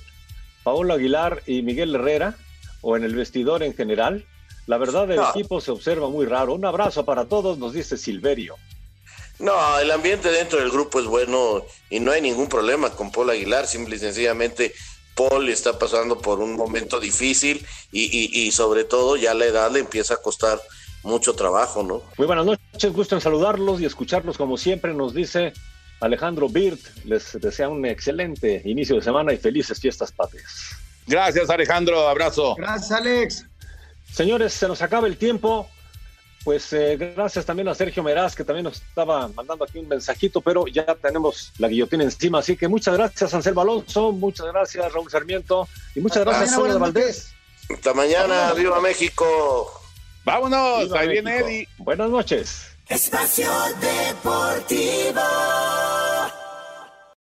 [0.62, 2.36] Paolo Aguilar y Miguel Herrera
[2.82, 4.24] o en el vestidor en general?
[4.66, 5.30] La verdad, el no.
[5.30, 6.54] equipo se observa muy raro.
[6.54, 8.56] Un abrazo para todos, nos dice Silverio.
[9.40, 13.30] No, el ambiente dentro del grupo es bueno y no hay ningún problema con Paul
[13.30, 13.66] Aguilar.
[13.66, 14.74] Simple y sencillamente,
[15.14, 19.72] Paul está pasando por un momento difícil y, y, y sobre todo ya la edad
[19.72, 20.60] le empieza a costar
[21.02, 22.02] mucho trabajo, ¿no?
[22.18, 25.54] Muy buenas noches, gusto en saludarlos y escucharlos como siempre, nos dice
[26.00, 26.80] Alejandro Birt.
[27.04, 30.76] Les desea un excelente inicio de semana y felices fiestas patrias.
[31.06, 32.54] Gracias, Alejandro, abrazo.
[32.56, 33.46] Gracias, Alex.
[34.12, 35.68] Señores, se nos acaba el tiempo.
[36.44, 40.40] Pues eh, gracias también a Sergio Meraz, que también nos estaba mandando aquí un mensajito,
[40.40, 42.38] pero ya tenemos la guillotina encima.
[42.38, 46.78] Así que muchas gracias, Anselmo Alonso, muchas gracias, Raúl Sarmiento, y muchas Hasta gracias, Sonia
[46.78, 47.34] Valdés.
[47.68, 49.70] Hasta mañana, viva México.
[50.24, 51.24] Vámonos, viva ahí México.
[51.24, 51.68] viene Eddie.
[51.76, 52.66] Buenas noches.
[52.88, 55.20] Espacio Deportivo.